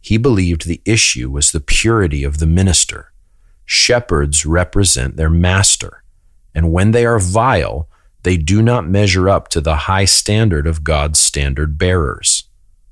He 0.00 0.18
believed 0.18 0.66
the 0.66 0.82
issue 0.84 1.30
was 1.30 1.50
the 1.50 1.60
purity 1.60 2.24
of 2.24 2.38
the 2.38 2.46
minister. 2.46 3.13
Shepherds 3.66 4.44
represent 4.44 5.16
their 5.16 5.30
master, 5.30 6.02
and 6.54 6.72
when 6.72 6.90
they 6.90 7.06
are 7.06 7.18
vile, 7.18 7.88
they 8.22 8.36
do 8.36 8.62
not 8.62 8.88
measure 8.88 9.28
up 9.28 9.48
to 9.48 9.60
the 9.60 9.76
high 9.76 10.04
standard 10.06 10.66
of 10.66 10.84
God's 10.84 11.20
standard 11.20 11.76
bearers. 11.78 12.44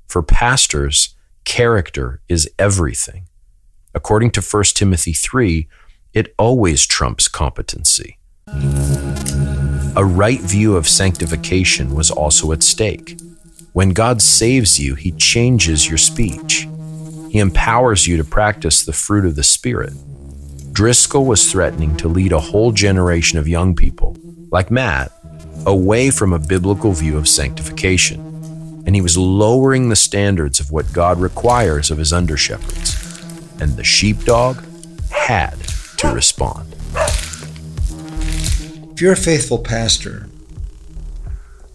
For 0.07 0.21
pastors, 0.21 1.15
character 1.43 2.21
is 2.29 2.49
everything. 2.59 3.27
According 3.95 4.31
to 4.31 4.41
1 4.41 4.63
Timothy 4.75 5.13
3, 5.13 5.67
it 6.13 6.33
always 6.37 6.85
trumps 6.85 7.27
competency. 7.27 8.17
A 9.95 10.05
right 10.05 10.39
view 10.39 10.75
of 10.75 10.87
sanctification 10.87 11.95
was 11.95 12.11
also 12.11 12.51
at 12.51 12.63
stake. 12.63 13.19
When 13.73 13.89
God 13.89 14.21
saves 14.21 14.79
you, 14.79 14.95
He 14.95 15.11
changes 15.13 15.87
your 15.87 15.97
speech. 15.97 16.67
He 17.31 17.39
empowers 17.39 18.05
you 18.05 18.17
to 18.17 18.23
practice 18.23 18.85
the 18.85 18.93
fruit 18.93 19.25
of 19.25 19.35
the 19.35 19.43
Spirit. 19.43 19.93
Driscoll 20.73 21.25
was 21.25 21.51
threatening 21.51 21.95
to 21.97 22.07
lead 22.07 22.31
a 22.31 22.39
whole 22.39 22.71
generation 22.71 23.37
of 23.37 23.47
young 23.47 23.75
people, 23.75 24.17
like 24.51 24.71
Matt, 24.71 25.11
away 25.67 26.09
from 26.09 26.33
a 26.33 26.39
biblical 26.39 26.93
view 26.93 27.15
of 27.15 27.27
sanctification. 27.27 28.19
And 28.87 28.95
he 28.95 29.01
was 29.01 29.15
lowering 29.15 29.89
the 29.89 29.95
standards 29.95 30.59
of 30.59 30.71
what 30.71 30.91
God 30.91 31.19
requires 31.19 31.91
of 31.91 31.99
his 31.99 32.11
under 32.11 32.35
shepherds. 32.37 32.97
And 33.61 33.73
the 33.73 33.83
sheepdog 33.83 34.63
had 35.11 35.55
to 35.97 36.11
respond. 36.11 36.75
If 38.93 38.99
you're 38.99 39.13
a 39.13 39.15
faithful 39.15 39.59
pastor, 39.59 40.27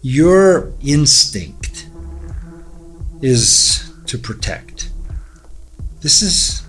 your 0.02 0.72
instinct 0.82 1.88
is 3.22 3.92
to 4.06 4.18
protect. 4.18 4.90
This 6.00 6.20
is 6.20 6.67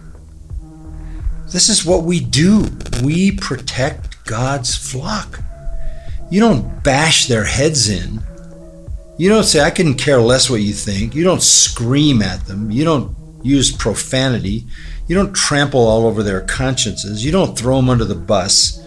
this 1.52 1.70
is 1.70 1.86
what 1.86 2.04
we 2.04 2.20
do. 2.20 2.66
We 3.04 3.32
protect 3.32 4.24
God's 4.26 4.76
flock. 4.76 5.42
You 6.30 6.40
don't 6.40 6.84
bash 6.84 7.28
their 7.28 7.44
heads 7.44 7.90
in. 7.90 8.22
You 9.18 9.30
don't 9.30 9.44
say, 9.44 9.62
I 9.62 9.72
couldn't 9.72 9.96
care 9.96 10.22
less 10.22 10.50
what 10.50 10.62
you 10.62 10.74
think. 10.74 11.16
You 11.16 11.24
don't 11.24 11.42
scream 11.42 12.22
at 12.22 12.46
them. 12.46 12.72
You 12.72 12.86
don't 12.86 13.16
use 13.44 13.76
profanity. 13.76 14.66
You 15.08 15.16
don't 15.16 15.34
trample 15.34 15.86
all 15.86 16.06
over 16.06 16.24
their 16.24 16.42
consciences. 16.42 17.26
You 17.26 17.32
don't 17.32 17.58
throw 17.58 17.78
them 17.78 17.90
under 17.90 18.06
the 18.06 18.16
bus. 18.16 18.80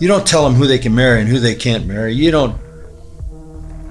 You 0.00 0.08
don't 0.08 0.26
tell 0.26 0.44
them 0.44 0.54
who 0.54 0.66
they 0.66 0.78
can 0.78 0.94
marry 0.94 1.20
and 1.20 1.28
who 1.28 1.38
they 1.38 1.54
can't 1.54 1.86
marry. 1.86 2.12
You 2.12 2.30
don't 2.30 2.60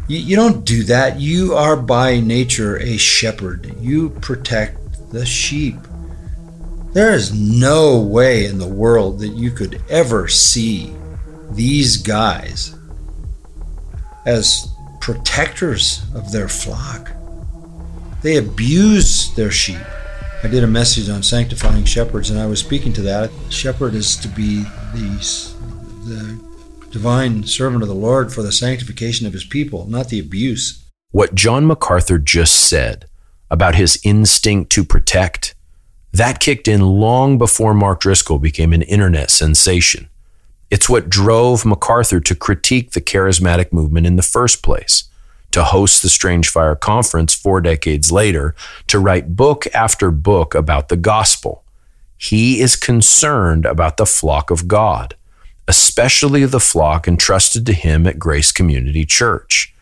you, 0.07 0.19
you 0.19 0.35
don't 0.35 0.63
do 0.63 0.83
that. 0.83 1.19
You 1.19 1.55
are 1.55 1.75
by 1.75 2.19
nature 2.19 2.79
a 2.79 2.97
shepherd. 2.97 3.75
You 3.79 4.09
protect 4.09 5.11
the 5.11 5.25
sheep. 5.25 5.77
There 6.95 7.13
is 7.13 7.33
no 7.33 7.99
way 7.99 8.45
in 8.45 8.57
the 8.57 8.69
world 8.69 9.19
that 9.19 9.35
you 9.35 9.51
could 9.51 9.83
ever 9.89 10.29
see 10.29 10.95
these 11.51 11.97
guys 11.97 12.73
as 14.25 14.73
protectors 15.01 16.03
of 16.15 16.31
their 16.31 16.47
flock. 16.47 17.11
They 18.21 18.37
abuse 18.37 19.35
their 19.35 19.51
sheep. 19.51 19.81
I 20.41 20.47
did 20.47 20.63
a 20.63 20.67
message 20.67 21.09
on 21.09 21.21
sanctifying 21.21 21.83
shepherds, 21.83 22.29
and 22.29 22.39
I 22.39 22.45
was 22.45 22.61
speaking 22.61 22.93
to 22.93 23.01
that. 23.01 23.29
Shepherd 23.49 23.93
is 23.93 24.15
to 24.15 24.29
be 24.29 24.61
the, 24.93 25.53
the 26.05 26.89
divine 26.91 27.43
servant 27.43 27.83
of 27.83 27.89
the 27.89 27.93
Lord 27.93 28.33
for 28.33 28.41
the 28.41 28.53
sanctification 28.53 29.27
of 29.27 29.33
his 29.33 29.43
people, 29.43 29.85
not 29.87 30.07
the 30.07 30.21
abuse. 30.21 30.81
What 31.11 31.35
John 31.35 31.67
MacArthur 31.67 32.19
just 32.19 32.55
said 32.55 33.09
about 33.51 33.75
his 33.75 33.99
instinct 34.05 34.71
to 34.71 34.85
protect 34.85 35.54
that 36.15 36.39
kicked 36.39 36.69
in 36.69 36.79
long 36.79 37.37
before 37.37 37.73
Mark 37.73 37.99
Driscoll 37.99 38.39
became 38.39 38.71
an 38.71 38.83
internet 38.83 39.29
sensation. 39.29 40.07
It's 40.71 40.87
what 40.87 41.09
drove 41.09 41.65
MacArthur 41.65 42.21
to 42.21 42.35
critique 42.35 42.91
the 42.91 43.01
charismatic 43.01 43.73
movement 43.73 44.07
in 44.07 44.15
the 44.15 44.23
first 44.23 44.63
place, 44.63 45.09
to 45.51 45.65
host 45.65 46.01
the 46.01 46.09
Strange 46.09 46.47
Fire 46.47 46.75
Conference 46.75 47.33
four 47.33 47.59
decades 47.59 48.13
later, 48.13 48.55
to 48.87 48.97
write 48.97 49.35
book 49.35 49.67
after 49.73 50.09
book 50.09 50.55
about 50.55 50.87
the 50.87 50.95
gospel. 50.95 51.63
He 52.17 52.61
is 52.61 52.77
concerned 52.77 53.65
about 53.65 53.97
the 53.97 54.05
flock 54.05 54.49
of 54.51 54.69
God, 54.69 55.15
especially 55.67 56.45
the 56.45 56.61
flock 56.61 57.09
entrusted 57.09 57.65
to 57.65 57.73
him 57.73 58.07
at 58.07 58.19
Grace 58.19 58.53
Community 58.53 59.03
Church. 59.05 59.73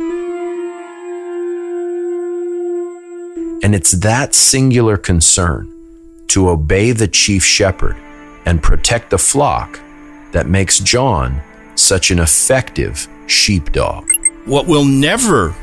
And 3.61 3.75
it's 3.75 3.91
that 3.91 4.33
singular 4.33 4.97
concern 4.97 5.72
to 6.33 6.49
obey 6.49 6.91
the 6.91 7.07
chief 7.07 7.43
shepherd 7.43 7.95
and 8.45 8.61
protect 8.61 9.09
the 9.11 9.17
flock 9.17 9.79
that 10.31 10.47
makes 10.47 10.79
John 10.79 11.41
such 11.75 12.09
an 12.09 12.19
effective 12.19 13.07
sheepdog. 13.27 14.11
What 14.45 14.65
will 14.65 14.83
never 14.83 15.55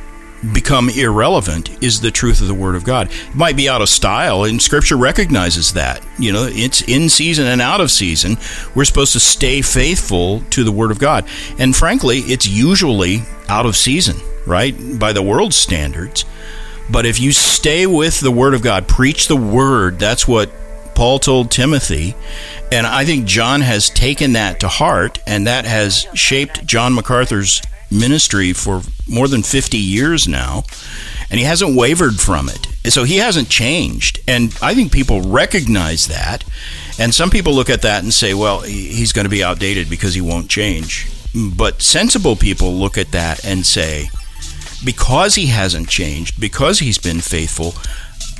become 0.53 0.89
irrelevant 0.89 1.83
is 1.83 2.01
the 2.01 2.13
truth 2.13 2.41
of 2.41 2.47
the 2.47 2.55
Word 2.55 2.77
of 2.77 2.85
God. 2.85 3.11
It 3.11 3.35
might 3.35 3.57
be 3.57 3.69
out 3.69 3.83
of 3.83 3.89
style, 3.89 4.45
and 4.45 4.63
Scripture 4.63 4.97
recognizes 4.97 5.73
that. 5.75 6.03
You 6.19 6.33
know, 6.33 6.49
it's 6.49 6.83
in 6.83 7.09
season 7.09 7.47
and 7.47 7.61
out 7.61 7.81
of 7.81 7.91
season. 7.91 8.37
We're 8.75 8.85
supposed 8.85 9.13
to 9.15 9.21
stay 9.21 9.63
faithful 9.63 10.41
to 10.51 10.65
the 10.65 10.73
Word 10.73 10.93
of 10.93 10.99
God. 10.99 11.27
And 11.59 11.75
frankly, 11.75 12.19
it's 12.21 12.47
usually 12.47 13.23
out 13.49 13.67
of 13.67 13.77
season, 13.77 14.17
right? 14.47 14.75
By 14.99 15.13
the 15.13 15.23
world's 15.23 15.57
standards. 15.57 16.25
But 16.91 17.07
if 17.07 17.21
you 17.21 17.33
stay 17.33 17.87
with 17.87 18.21
the 18.21 18.31
Word 18.31 18.55
of 18.55 18.63
God, 18.63 18.89
preach 18.89 19.29
the 19.29 19.37
Word, 19.37 19.99
that's 19.99 20.27
what 20.27 20.51
Paul 20.95 21.19
told 21.19 21.51
Timothy. 21.51 22.15
And 22.73 22.87
I 22.87 23.05
think 23.05 23.27
John 23.27 23.61
has 23.61 23.91
taken 23.91 24.33
that 24.33 24.61
to 24.61 24.69
heart, 24.69 25.19
and 25.27 25.47
that 25.47 25.65
has 25.65 26.07
shaped 26.15 26.67
John 26.67 26.95
MacArthur's 26.95 27.63
ministry 27.91 28.53
for 28.53 28.83
more 29.09 29.29
than 29.29 29.43
50 29.43 29.77
years 29.77 30.29
now. 30.29 30.65
And 31.31 31.39
he 31.39 31.45
hasn't 31.45 31.77
wavered 31.77 32.19
from 32.19 32.49
it. 32.49 32.67
So 32.93 33.05
he 33.05 33.17
hasn't 33.19 33.49
changed. 33.49 34.21
And 34.27 34.57
I 34.61 34.75
think 34.75 34.91
people 34.91 35.23
recognize 35.23 36.09
that. 36.09 36.45
And 36.99 37.15
some 37.15 37.31
people 37.31 37.55
look 37.55 37.71
at 37.71 37.83
that 37.83 38.03
and 38.03 38.13
say, 38.13 38.35
well, 38.35 38.61
he's 38.61 39.13
going 39.13 39.27
to 39.27 39.31
be 39.31 39.45
outdated 39.45 39.89
because 39.89 40.15
he 40.15 40.21
won't 40.21 40.51
change. 40.51 41.09
But 41.57 41.83
sensible 41.83 42.35
people 42.35 42.75
look 42.75 42.99
at 42.99 43.13
that 43.13 43.45
and 43.45 43.65
say, 43.65 44.11
because 44.85 45.35
he 45.35 45.47
hasn't 45.47 45.89
changed, 45.89 46.41
because 46.41 46.79
he's 46.79 46.99
been 46.99 47.21
faithful, 47.21 47.75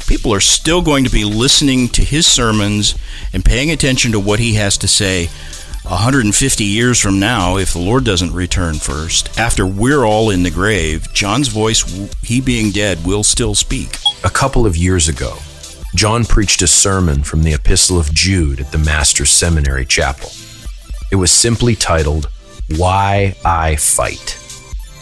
people 0.07 0.33
are 0.35 0.41
still 0.41 0.83
going 0.83 1.05
to 1.05 1.11
be 1.11 1.25
listening 1.25 1.89
to 1.89 2.03
his 2.03 2.27
sermons 2.27 2.95
and 3.33 3.45
paying 3.45 3.71
attention 3.71 4.13
to 4.13 4.21
what 4.21 4.41
he 4.41 4.55
has 4.55 4.79
to 4.79 4.89
say 4.89 5.29
150 5.85 6.63
years 6.63 7.01
from 7.01 7.19
now, 7.19 7.57
if 7.57 7.73
the 7.73 7.79
Lord 7.79 8.05
doesn't 8.05 8.35
return 8.35 8.75
first, 8.75 9.39
after 9.39 9.67
we're 9.67 10.05
all 10.05 10.29
in 10.29 10.43
the 10.43 10.51
grave, 10.51 11.13
John's 11.15 11.49
voice, 11.49 11.83
he 12.23 12.41
being 12.41 12.71
dead, 12.71 13.05
will 13.05 13.25
still 13.25 13.55
speak. 13.55 13.97
A 14.23 14.31
couple 14.31 14.67
of 14.67 14.77
years 14.77 15.09
ago, 15.09 15.39
John 15.95 16.27
preached 16.27 16.61
a 16.61 16.67
sermon 16.67 17.23
from 17.23 17.43
the 17.43 17.55
Epistle 17.55 17.99
of 17.99 18.13
Jude 18.13 18.61
at 18.61 18.73
the 18.73 18.79
Master's 18.79 19.31
Seminary 19.31 19.87
Chapel. 19.87 20.31
It 21.11 21.17
was 21.17 21.33
simply 21.33 21.75
titled, 21.75 22.29
Why 22.77 23.35
I 23.45 23.77
Fight. 23.77 24.37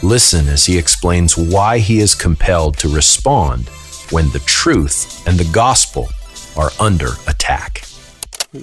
Listen 0.03 0.49
as 0.49 0.65
he 0.65 0.79
explains 0.79 1.37
why 1.37 1.79
he 1.79 1.99
is 1.99 2.15
compelled 2.15 2.77
to 2.79 2.89
respond 2.89 3.69
when 4.11 4.31
the 4.31 4.39
truth 4.41 5.27
and 5.27 5.39
the 5.39 5.53
gospel 5.53 6.09
are 6.57 6.71
under 6.79 7.11
attack. 7.27 7.85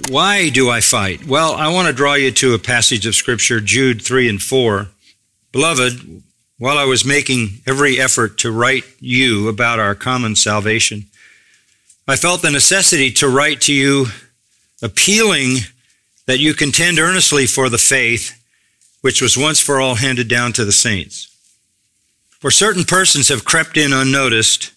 Why 0.08 0.48
do 0.48 0.70
I 0.70 0.80
fight? 0.80 1.26
Well, 1.26 1.52
I 1.52 1.72
want 1.72 1.88
to 1.88 1.94
draw 1.94 2.14
you 2.14 2.32
to 2.32 2.54
a 2.54 2.58
passage 2.58 3.06
of 3.06 3.14
Scripture, 3.14 3.60
Jude 3.60 4.02
3 4.02 4.28
and 4.28 4.42
4. 4.42 4.88
Beloved, 5.52 6.22
while 6.58 6.78
I 6.78 6.84
was 6.84 7.04
making 7.04 7.60
every 7.66 8.00
effort 8.00 8.38
to 8.38 8.50
write 8.50 8.84
you 8.98 9.48
about 9.48 9.78
our 9.78 9.94
common 9.94 10.36
salvation, 10.36 11.06
I 12.08 12.16
felt 12.16 12.42
the 12.42 12.50
necessity 12.50 13.10
to 13.12 13.28
write 13.28 13.60
to 13.62 13.74
you 13.74 14.06
appealing 14.82 15.58
that 16.26 16.38
you 16.38 16.54
contend 16.54 16.98
earnestly 16.98 17.46
for 17.46 17.68
the 17.68 17.78
faith 17.78 18.35
which 19.06 19.22
was 19.22 19.38
once 19.38 19.60
for 19.60 19.80
all 19.80 19.94
handed 19.94 20.26
down 20.26 20.52
to 20.52 20.64
the 20.64 20.72
saints. 20.72 21.28
For 22.40 22.50
certain 22.50 22.82
persons 22.82 23.28
have 23.28 23.44
crept 23.44 23.76
in 23.76 23.92
unnoticed, 23.92 24.72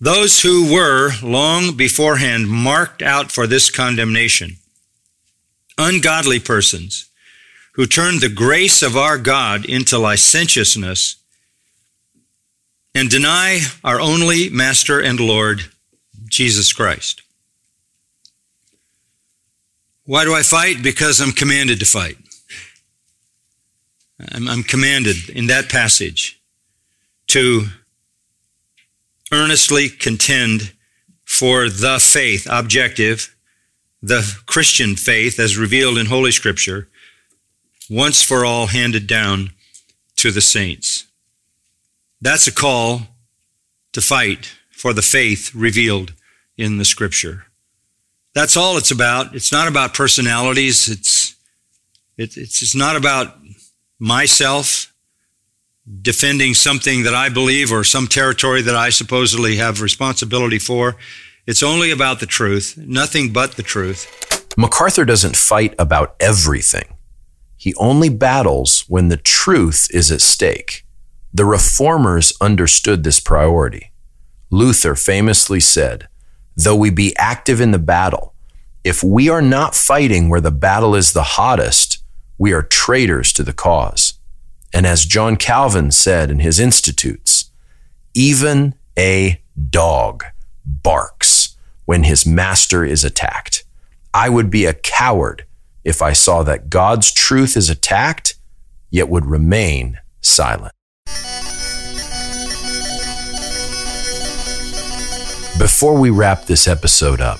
those 0.00 0.42
who 0.42 0.74
were 0.74 1.12
long 1.22 1.76
beforehand 1.76 2.48
marked 2.48 3.02
out 3.02 3.30
for 3.30 3.46
this 3.46 3.70
condemnation, 3.70 4.56
ungodly 5.78 6.40
persons 6.40 7.08
who 7.74 7.86
turned 7.86 8.22
the 8.22 8.28
grace 8.28 8.82
of 8.82 8.96
our 8.96 9.18
God 9.18 9.64
into 9.64 9.98
licentiousness 10.00 11.14
and 12.92 13.08
deny 13.08 13.60
our 13.84 14.00
only 14.00 14.48
Master 14.48 14.98
and 14.98 15.20
Lord, 15.20 15.66
Jesus 16.28 16.72
Christ. 16.72 17.22
Why 20.06 20.24
do 20.24 20.34
I 20.34 20.42
fight? 20.42 20.82
Because 20.82 21.20
I'm 21.20 21.30
commanded 21.30 21.78
to 21.78 21.86
fight. 21.86 22.16
I'm, 24.32 24.48
I'm 24.48 24.62
commanded 24.62 25.28
in 25.30 25.46
that 25.48 25.68
passage 25.68 26.40
to 27.28 27.66
earnestly 29.32 29.88
contend 29.88 30.72
for 31.24 31.68
the 31.68 31.98
faith, 32.00 32.46
objective, 32.50 33.34
the 34.00 34.38
Christian 34.46 34.94
faith 34.94 35.40
as 35.40 35.56
revealed 35.56 35.98
in 35.98 36.06
Holy 36.06 36.30
Scripture, 36.30 36.88
once 37.90 38.22
for 38.22 38.44
all 38.44 38.68
handed 38.68 39.06
down 39.06 39.50
to 40.16 40.30
the 40.30 40.40
saints. 40.40 41.06
That's 42.20 42.46
a 42.46 42.52
call 42.52 43.02
to 43.92 44.00
fight 44.00 44.52
for 44.70 44.92
the 44.92 45.02
faith 45.02 45.54
revealed 45.54 46.12
in 46.56 46.78
the 46.78 46.84
Scripture. 46.84 47.46
That's 48.34 48.56
all 48.56 48.76
it's 48.76 48.90
about. 48.90 49.34
It's 49.34 49.52
not 49.52 49.68
about 49.68 49.94
personalities. 49.94 50.88
It's, 50.88 51.34
it, 52.16 52.36
it's, 52.36 52.62
it's 52.62 52.74
not 52.74 52.96
about 52.96 53.34
myself 53.98 54.92
defending 56.02 56.54
something 56.54 57.04
that 57.04 57.14
I 57.14 57.28
believe 57.28 57.72
or 57.72 57.84
some 57.84 58.06
territory 58.06 58.60
that 58.62 58.74
I 58.74 58.90
supposedly 58.90 59.56
have 59.56 59.80
responsibility 59.80 60.58
for. 60.58 60.96
It's 61.46 61.62
only 61.62 61.90
about 61.92 62.18
the 62.20 62.26
truth, 62.26 62.76
nothing 62.76 63.32
but 63.32 63.52
the 63.52 63.62
truth. 63.62 64.54
MacArthur 64.56 65.04
doesn't 65.04 65.36
fight 65.36 65.74
about 65.78 66.16
everything. 66.18 66.94
He 67.56 67.74
only 67.76 68.08
battles 68.08 68.84
when 68.88 69.08
the 69.08 69.16
truth 69.16 69.88
is 69.92 70.10
at 70.10 70.20
stake. 70.20 70.84
The 71.32 71.44
reformers 71.44 72.32
understood 72.40 73.04
this 73.04 73.20
priority. 73.20 73.92
Luther 74.50 74.94
famously 74.94 75.60
said, 75.60 76.08
Though 76.56 76.76
we 76.76 76.90
be 76.90 77.16
active 77.16 77.60
in 77.60 77.70
the 77.70 77.78
battle, 77.78 78.34
if 78.82 79.02
we 79.02 79.28
are 79.28 79.42
not 79.42 79.74
fighting 79.74 80.28
where 80.28 80.40
the 80.40 80.50
battle 80.50 80.94
is 80.94 81.12
the 81.12 81.22
hottest, 81.22 81.95
we 82.38 82.52
are 82.52 82.62
traitors 82.62 83.32
to 83.34 83.42
the 83.42 83.52
cause. 83.52 84.14
And 84.72 84.86
as 84.86 85.04
John 85.04 85.36
Calvin 85.36 85.90
said 85.90 86.30
in 86.30 86.40
his 86.40 86.60
Institutes, 86.60 87.50
even 88.14 88.74
a 88.98 89.40
dog 89.70 90.24
barks 90.64 91.56
when 91.84 92.04
his 92.04 92.26
master 92.26 92.84
is 92.84 93.04
attacked. 93.04 93.64
I 94.12 94.28
would 94.28 94.50
be 94.50 94.64
a 94.64 94.74
coward 94.74 95.44
if 95.84 96.02
I 96.02 96.12
saw 96.12 96.42
that 96.42 96.68
God's 96.68 97.12
truth 97.12 97.56
is 97.56 97.70
attacked, 97.70 98.34
yet 98.90 99.08
would 99.08 99.26
remain 99.26 100.00
silent. 100.20 100.72
Before 105.58 105.98
we 105.98 106.10
wrap 106.10 106.44
this 106.44 106.66
episode 106.66 107.20
up, 107.20 107.38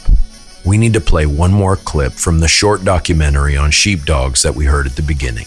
we 0.66 0.76
need 0.76 0.92
to 0.94 1.00
play 1.00 1.26
one 1.26 1.52
more 1.52 1.76
clip 1.76 2.12
from 2.12 2.40
the 2.40 2.48
short 2.48 2.84
documentary 2.84 3.56
on 3.56 3.70
sheepdogs 3.70 4.42
that 4.42 4.54
we 4.54 4.64
heard 4.64 4.84
at 4.84 4.96
the 4.96 5.02
beginning. 5.02 5.46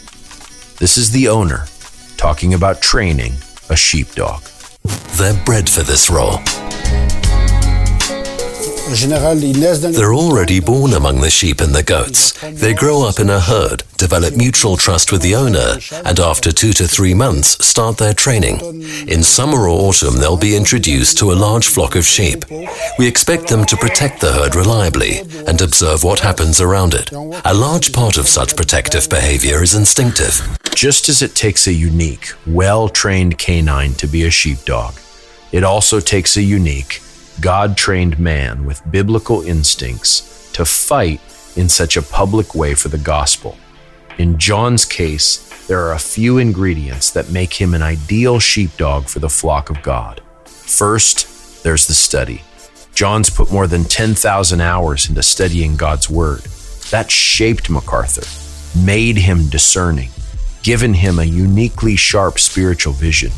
This 0.77 0.97
is 0.97 1.11
the 1.11 1.27
owner 1.27 1.65
talking 2.15 2.53
about 2.53 2.81
training 2.81 3.33
a 3.69 3.75
sheepdog. 3.75 4.41
They're 5.17 5.43
bred 5.43 5.69
for 5.69 5.83
this 5.83 6.09
role. 6.09 6.37
They're 8.89 10.13
already 10.15 10.59
born 10.59 10.93
among 10.93 11.21
the 11.21 11.29
sheep 11.29 11.61
and 11.61 11.75
the 11.75 11.83
goats. 11.83 12.31
They 12.41 12.73
grow 12.73 13.07
up 13.07 13.19
in 13.19 13.29
a 13.29 13.39
herd, 13.39 13.83
develop 13.97 14.35
mutual 14.35 14.77
trust 14.77 15.11
with 15.11 15.21
the 15.21 15.35
owner, 15.35 15.77
and 16.05 16.19
after 16.19 16.51
two 16.51 16.73
to 16.73 16.87
three 16.87 17.13
months 17.13 17.63
start 17.63 17.97
their 17.97 18.15
training. 18.15 18.59
In 19.07 19.21
summer 19.21 19.67
or 19.67 19.69
autumn, 19.69 20.17
they'll 20.17 20.37
be 20.37 20.55
introduced 20.55 21.19
to 21.19 21.31
a 21.31 21.33
large 21.33 21.67
flock 21.67 21.95
of 21.95 22.05
sheep. 22.05 22.45
We 22.97 23.07
expect 23.07 23.47
them 23.47 23.63
to 23.65 23.77
protect 23.77 24.21
the 24.21 24.31
herd 24.31 24.55
reliably 24.55 25.19
and 25.45 25.61
observe 25.61 26.03
what 26.03 26.19
happens 26.21 26.59
around 26.59 26.95
it. 26.95 27.11
A 27.11 27.53
large 27.53 27.93
part 27.93 28.17
of 28.17 28.27
such 28.27 28.55
protective 28.55 29.07
behavior 29.07 29.61
is 29.61 29.75
instinctive. 29.75 30.41
Just 30.73 31.09
as 31.09 31.21
it 31.21 31.35
takes 31.35 31.67
a 31.67 31.73
unique, 31.73 32.31
well 32.47 32.89
trained 32.89 33.37
canine 33.37 33.93
to 33.95 34.07
be 34.07 34.25
a 34.25 34.31
sheepdog, 34.31 34.95
it 35.51 35.63
also 35.63 35.99
takes 35.99 36.37
a 36.37 36.41
unique, 36.41 37.01
God 37.41 37.77
trained 37.77 38.19
man 38.19 38.65
with 38.65 38.89
biblical 38.91 39.43
instincts 39.43 40.51
to 40.51 40.65
fight 40.65 41.21
in 41.55 41.69
such 41.69 41.95
a 41.95 42.01
public 42.01 42.53
way 42.53 42.73
for 42.73 42.89
the 42.89 42.97
gospel. 42.97 43.57
In 44.17 44.37
John's 44.37 44.83
case, 44.83 45.67
there 45.67 45.79
are 45.79 45.93
a 45.93 45.99
few 45.99 46.37
ingredients 46.37 47.11
that 47.11 47.31
make 47.31 47.53
him 47.53 47.73
an 47.73 47.81
ideal 47.81 48.39
sheepdog 48.39 49.05
for 49.05 49.19
the 49.19 49.29
flock 49.29 49.69
of 49.69 49.81
God. 49.81 50.21
First, 50.45 51.63
there's 51.63 51.87
the 51.87 51.93
study. 51.93 52.41
John's 52.93 53.29
put 53.29 53.51
more 53.51 53.67
than 53.67 53.85
10,000 53.85 54.59
hours 54.59 55.07
into 55.07 55.23
studying 55.23 55.77
God's 55.77 56.09
Word. 56.09 56.41
That 56.91 57.09
shaped 57.09 57.69
MacArthur, 57.69 58.25
made 58.83 59.17
him 59.17 59.47
discerning, 59.47 60.09
given 60.63 60.93
him 60.93 61.19
a 61.19 61.23
uniquely 61.23 61.95
sharp 61.95 62.39
spiritual 62.39 62.93
vision. 62.93 63.31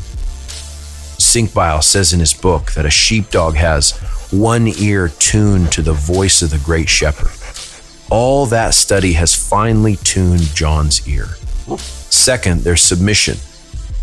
Cinqbile 1.32 1.82
says 1.82 2.12
in 2.12 2.20
his 2.20 2.34
book 2.34 2.74
that 2.74 2.86
a 2.86 2.90
sheepdog 2.90 3.56
has 3.56 3.92
one 4.32 4.68
ear 4.68 5.08
tuned 5.08 5.72
to 5.72 5.82
the 5.82 5.94
voice 5.94 6.42
of 6.42 6.50
the 6.50 6.58
great 6.58 6.90
shepherd. 6.90 7.32
All 8.12 8.46
that 8.48 8.74
study 8.74 9.14
has 9.14 9.34
finely 9.34 9.96
tuned 9.96 10.54
John's 10.54 11.08
ear. 11.08 11.28
Second, 11.78 12.64
there's 12.64 12.82
submission. 12.82 13.36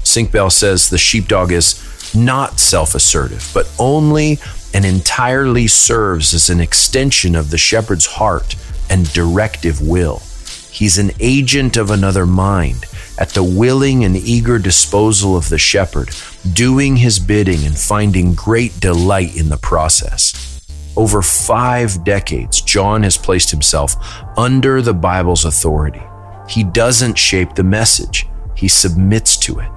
Cinqbile 0.05 0.51
says 0.51 0.89
the 0.89 0.97
sheepdog 0.97 1.53
is 1.53 2.15
not 2.15 2.59
self 2.59 2.95
assertive, 2.95 3.51
but 3.53 3.71
only 3.79 4.39
and 4.73 4.87
entirely 4.87 5.67
serves 5.67 6.33
as 6.33 6.49
an 6.49 6.61
extension 6.61 7.37
of 7.37 7.51
the 7.51 7.59
shepherd's 7.59 8.07
heart 8.07 8.57
and 8.89 9.13
directive 9.13 9.87
will. 9.87 10.23
He's 10.71 10.97
an 10.97 11.11
agent 11.21 11.77
of 11.77 11.91
another 11.91 12.25
mind 12.25 12.87
at 13.19 13.31
the 13.31 13.43
willing 13.43 14.05
and 14.05 14.17
eager 14.17 14.59
disposal 14.59 15.37
of 15.37 15.49
the 15.49 15.59
shepherd, 15.59 16.09
doing 16.55 16.97
his 16.97 17.19
bidding 17.19 17.65
and 17.65 17.77
finding 17.77 18.35
great 18.35 18.79
delight 18.81 19.37
in 19.37 19.49
the 19.49 19.57
process. 19.57 20.61
Over 20.97 21.23
five 21.23 22.05
decades, 22.05 22.61
John 22.61 23.03
has 23.03 23.17
placed 23.17 23.51
himself 23.51 23.95
under 24.37 24.83
the 24.83 24.95
Bible's 24.95 25.45
authority. 25.45 26.03
He 26.49 26.65
doesn't 26.65 27.19
shape 27.19 27.55
the 27.55 27.65
message, 27.65 28.27
he 28.57 28.69
submits 28.69 29.37
to 29.39 29.61
it. 29.61 29.71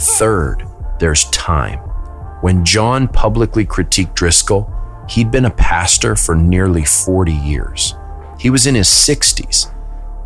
Third, 0.00 0.66
there's 0.98 1.26
time. 1.26 1.78
When 2.40 2.64
John 2.64 3.06
publicly 3.06 3.66
critiqued 3.66 4.14
Driscoll, 4.14 4.72
he'd 5.08 5.30
been 5.30 5.44
a 5.44 5.50
pastor 5.50 6.16
for 6.16 6.34
nearly 6.34 6.84
40 6.84 7.32
years. 7.32 7.94
He 8.38 8.50
was 8.50 8.66
in 8.66 8.74
his 8.74 8.88
60s. 8.88 9.72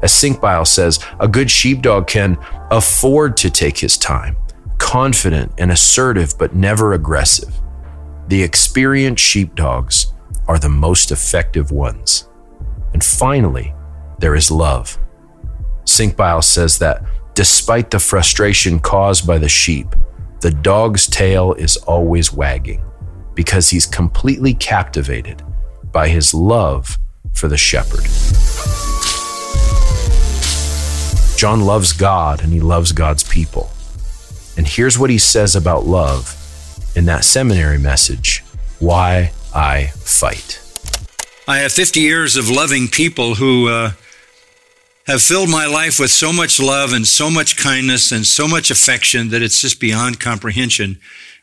As 0.03 0.13
Cinqbile 0.13 0.67
says, 0.67 1.05
a 1.19 1.27
good 1.27 1.51
sheepdog 1.51 2.07
can 2.07 2.39
afford 2.71 3.37
to 3.39 3.51
take 3.51 3.79
his 3.79 3.99
time, 3.99 4.37
confident 4.79 5.53
and 5.59 5.71
assertive, 5.71 6.35
but 6.39 6.55
never 6.55 6.93
aggressive. 6.93 7.55
The 8.29 8.43
experienced 8.43 9.23
sheepdogs 9.23 10.13
are 10.49 10.59
the 10.59 10.69
most 10.69 11.11
effective 11.11 11.71
ones. 11.71 12.29
And 12.93 13.03
finally, 13.03 13.75
there 14.19 14.35
is 14.35 14.51
love. 14.51 14.99
Cinqbile 15.85 16.43
says 16.43 16.79
that 16.79 17.03
despite 17.35 17.91
the 17.91 17.99
frustration 17.99 18.79
caused 18.79 19.27
by 19.27 19.39
the 19.39 19.49
sheep, 19.49 19.95
the 20.41 20.51
dog's 20.51 21.07
tail 21.07 21.55
is 21.55 21.77
always 21.79 22.33
wagging 22.33 22.85
because 23.35 23.71
he's 23.71 23.87
completely 23.87 24.55
captivated 24.55 25.43
by 25.93 26.09
his 26.09 26.33
love 26.33 26.99
for 27.33 27.49
the 27.49 27.57
shepherd. 27.57 28.05
John 31.37 31.63
loves 31.63 31.93
God 31.93 32.43
and 32.43 32.53
he 32.53 32.61
loves 32.61 32.93
God's 32.93 33.25
people. 33.25 33.71
And 34.57 34.67
here's 34.67 34.99
what 34.99 35.11
he 35.11 35.19
says 35.19 35.57
about 35.57 35.85
love 35.85 36.41
in 36.95 37.07
that 37.07 37.25
seminary 37.25 37.79
message 37.79 38.45
Why 38.79 39.33
I 39.55 39.87
Fight. 39.97 40.61
I 41.47 41.59
have 41.59 41.73
50 41.73 42.01
years 42.01 42.37
of 42.37 42.49
loving 42.49 42.89
people 42.89 43.35
who 43.35 43.69
uh, 43.69 43.93
have 45.07 45.21
filled 45.21 45.51
my 45.51 45.67
life 45.67 45.99
with 46.01 46.11
so 46.11 46.33
much 46.33 46.59
love 46.59 46.93
and 46.93 47.07
so 47.07 47.31
much 47.31 47.57
kindness 47.57 48.13
and 48.13 48.27
so 48.27 48.49
much 48.49 48.71
affection 48.71 49.29
that 49.31 49.43
it's 49.43 49.61
just 49.61 49.81
beyond 49.81 50.21
comprehension. 50.21 50.99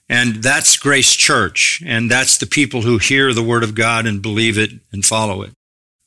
And 0.09 0.41
that's 0.43 0.77
Grace 0.77 1.15
Church. 1.15 1.83
And 1.85 2.09
that's 2.09 2.37
the 2.37 2.47
people 2.47 2.81
who 2.81 2.97
hear 2.97 3.33
the 3.33 3.43
Word 3.43 3.63
of 3.63 3.75
God 3.75 4.07
and 4.07 4.21
believe 4.21 4.57
it 4.57 4.71
and 4.91 5.05
follow 5.05 5.43
it. 5.43 5.51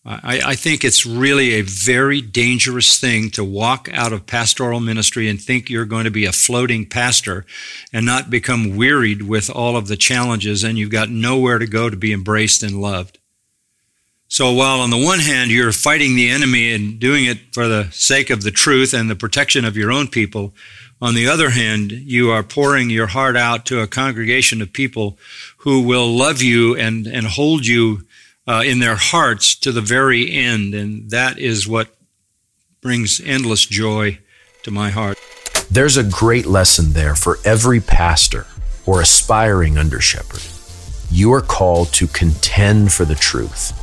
I, 0.06 0.40
I, 0.44 0.54
think 0.54 0.84
it's 0.84 1.06
really 1.06 1.54
a 1.54 1.62
very 1.62 2.20
dangerous 2.20 3.00
thing 3.00 3.30
to 3.30 3.42
walk 3.42 3.88
out 3.90 4.12
of 4.12 4.26
pastoral 4.26 4.78
ministry 4.78 5.30
and 5.30 5.40
think 5.40 5.70
you're 5.70 5.86
going 5.86 6.04
to 6.04 6.10
be 6.10 6.26
a 6.26 6.32
floating 6.32 6.84
pastor 6.84 7.46
and 7.90 8.04
not 8.04 8.28
become 8.28 8.76
wearied 8.76 9.22
with 9.22 9.48
all 9.48 9.78
of 9.78 9.88
the 9.88 9.96
challenges 9.96 10.62
and 10.62 10.76
you've 10.76 10.90
got 10.90 11.08
nowhere 11.08 11.58
to 11.58 11.66
go 11.66 11.88
to 11.88 11.96
be 11.96 12.12
embraced 12.12 12.62
and 12.62 12.82
loved. 12.82 13.18
So 14.28 14.52
while 14.52 14.80
on 14.80 14.90
the 14.90 15.02
one 15.02 15.20
hand 15.20 15.50
you're 15.50 15.72
fighting 15.72 16.16
the 16.16 16.28
enemy 16.28 16.74
and 16.74 17.00
doing 17.00 17.24
it 17.24 17.38
for 17.54 17.66
the 17.66 17.88
sake 17.90 18.28
of 18.28 18.42
the 18.42 18.50
truth 18.50 18.92
and 18.92 19.08
the 19.08 19.16
protection 19.16 19.64
of 19.64 19.76
your 19.76 19.90
own 19.90 20.08
people, 20.08 20.52
on 21.00 21.14
the 21.14 21.28
other 21.28 21.50
hand, 21.50 21.92
you 21.92 22.30
are 22.30 22.42
pouring 22.42 22.90
your 22.90 23.06
heart 23.06 23.36
out 23.36 23.66
to 23.66 23.80
a 23.80 23.86
congregation 23.86 24.60
of 24.60 24.72
people 24.72 25.18
who 25.58 25.82
will 25.82 26.06
love 26.08 26.42
you 26.42 26.76
and, 26.76 27.06
and 27.06 27.26
hold 27.26 27.66
you 27.66 28.06
uh, 28.46 28.62
in 28.64 28.78
their 28.80 28.96
hearts 28.96 29.54
to 29.56 29.72
the 29.72 29.80
very 29.80 30.30
end. 30.30 30.74
And 30.74 31.10
that 31.10 31.38
is 31.38 31.66
what 31.66 31.94
brings 32.80 33.20
endless 33.24 33.64
joy 33.64 34.18
to 34.62 34.70
my 34.70 34.90
heart. 34.90 35.18
There's 35.70 35.96
a 35.96 36.04
great 36.04 36.46
lesson 36.46 36.92
there 36.92 37.14
for 37.14 37.38
every 37.44 37.80
pastor 37.80 38.46
or 38.86 39.00
aspiring 39.00 39.78
under 39.78 40.00
shepherd. 40.00 40.42
You 41.10 41.32
are 41.32 41.40
called 41.40 41.92
to 41.94 42.06
contend 42.06 42.92
for 42.92 43.04
the 43.04 43.14
truth 43.14 43.80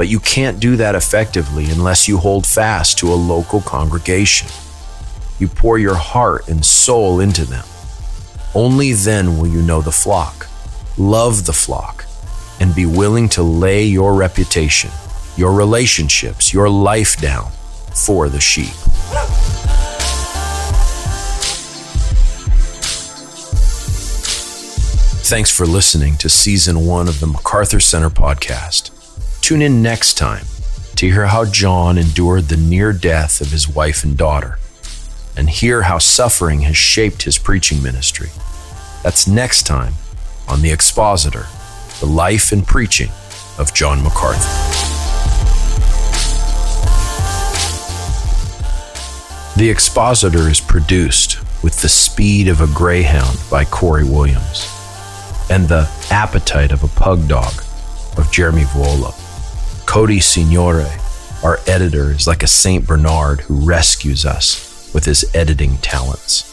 but 0.00 0.08
you 0.08 0.18
can't 0.18 0.60
do 0.60 0.76
that 0.76 0.94
effectively 0.94 1.66
unless 1.66 2.08
you 2.08 2.16
hold 2.16 2.46
fast 2.46 2.96
to 2.96 3.12
a 3.12 3.22
local 3.32 3.60
congregation. 3.60 4.48
You 5.38 5.46
pour 5.46 5.78
your 5.78 5.94
heart 5.94 6.48
and 6.48 6.64
soul 6.64 7.20
into 7.20 7.44
them. 7.44 7.66
Only 8.54 8.94
then 8.94 9.36
will 9.36 9.48
you 9.48 9.60
know 9.60 9.82
the 9.82 9.92
flock, 9.92 10.46
love 10.96 11.44
the 11.44 11.52
flock, 11.52 12.06
and 12.60 12.74
be 12.74 12.86
willing 12.86 13.28
to 13.30 13.42
lay 13.42 13.84
your 13.84 14.14
reputation, 14.14 14.90
your 15.36 15.52
relationships, 15.52 16.52
your 16.52 16.68
life 16.68 17.18
down 17.20 17.50
for 17.94 18.28
the 18.28 18.40
sheep. 18.40 18.74
Thanks 25.24 25.50
for 25.56 25.64
listening 25.64 26.16
to 26.16 26.28
season 26.28 26.84
one 26.84 27.08
of 27.08 27.20
the 27.20 27.26
MacArthur 27.26 27.80
Center 27.80 28.10
podcast. 28.10 28.90
Tune 29.40 29.62
in 29.62 29.82
next 29.82 30.14
time 30.14 30.44
to 30.96 31.06
hear 31.06 31.26
how 31.26 31.44
John 31.44 31.96
endured 31.96 32.48
the 32.48 32.56
near 32.56 32.92
death 32.92 33.40
of 33.40 33.52
his 33.52 33.68
wife 33.68 34.04
and 34.04 34.18
daughter, 34.18 34.58
and 35.36 35.48
hear 35.48 35.82
how 35.82 35.98
suffering 35.98 36.60
has 36.62 36.76
shaped 36.76 37.22
his 37.22 37.38
preaching 37.38 37.82
ministry. 37.82 38.28
That's 39.02 39.26
next 39.26 39.62
time 39.62 39.94
on 40.48 40.62
The 40.62 40.72
Expositor 40.72 41.46
The 42.00 42.06
Life 42.06 42.52
and 42.52 42.66
Preaching 42.66 43.10
of 43.58 43.74
John 43.74 44.02
MacArthur. 44.02 44.40
The 49.58 49.68
Expositor 49.68 50.48
is 50.48 50.62
produced 50.62 51.40
with 51.62 51.82
the 51.82 51.90
speed 51.90 52.48
of 52.48 52.62
a 52.62 52.66
greyhound 52.68 53.38
by 53.50 53.66
Corey 53.66 54.04
Williams 54.04 54.66
and 55.50 55.68
the 55.68 55.90
appetite 56.10 56.72
of 56.72 56.82
a 56.82 56.88
pug 56.88 57.28
dog 57.28 57.52
of 58.16 58.32
Jeremy 58.32 58.62
Vuolo. 58.62 59.12
Cody 59.86 60.20
Signore, 60.20 60.88
our 61.44 61.58
editor, 61.66 62.12
is 62.12 62.26
like 62.26 62.42
a 62.42 62.46
St. 62.46 62.86
Bernard 62.86 63.42
who 63.42 63.66
rescues 63.66 64.24
us 64.24 64.90
with 64.94 65.04
his 65.04 65.30
editing 65.34 65.76
talents. 65.78 66.46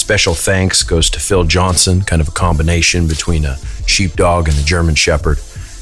Special 0.00 0.34
thanks 0.34 0.82
goes 0.82 1.10
to 1.10 1.20
Phil 1.20 1.44
Johnson, 1.44 2.00
kind 2.00 2.22
of 2.22 2.28
a 2.28 2.32
combination 2.32 3.06
between 3.06 3.44
a 3.44 3.58
sheepdog 3.86 4.48
and 4.48 4.56
the 4.56 4.62
German 4.62 4.94
shepherd, 4.94 5.38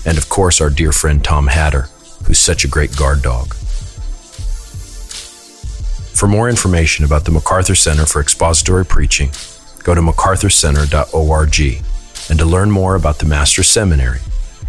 and 0.06 0.18
of 0.18 0.28
course 0.28 0.60
our 0.60 0.70
dear 0.70 0.92
friend 0.92 1.24
Tom 1.24 1.46
Hatter, 1.46 1.88
who's 2.24 2.38
such 2.38 2.64
a 2.64 2.68
great 2.68 2.96
guard 2.96 3.22
dog. 3.22 3.54
For 6.14 6.28
more 6.28 6.48
information 6.48 7.04
about 7.04 7.24
the 7.24 7.32
MacArthur 7.32 7.74
Center 7.74 8.06
for 8.06 8.20
Expository 8.20 8.86
Preaching, 8.86 9.30
go 9.82 9.94
to 9.94 10.00
macarthurcenter.org. 10.00 11.82
And 12.30 12.38
to 12.38 12.44
learn 12.46 12.70
more 12.70 12.94
about 12.94 13.18
the 13.18 13.26
Master's 13.26 13.68
Seminary, 13.68 14.20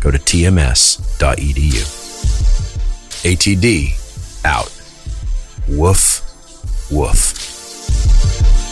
go 0.01 0.11
to 0.11 0.17
tms.edu. 0.17 1.05
ATD 3.23 4.45
out. 4.45 4.71
Woof, 5.67 6.21
woof. 6.91 8.64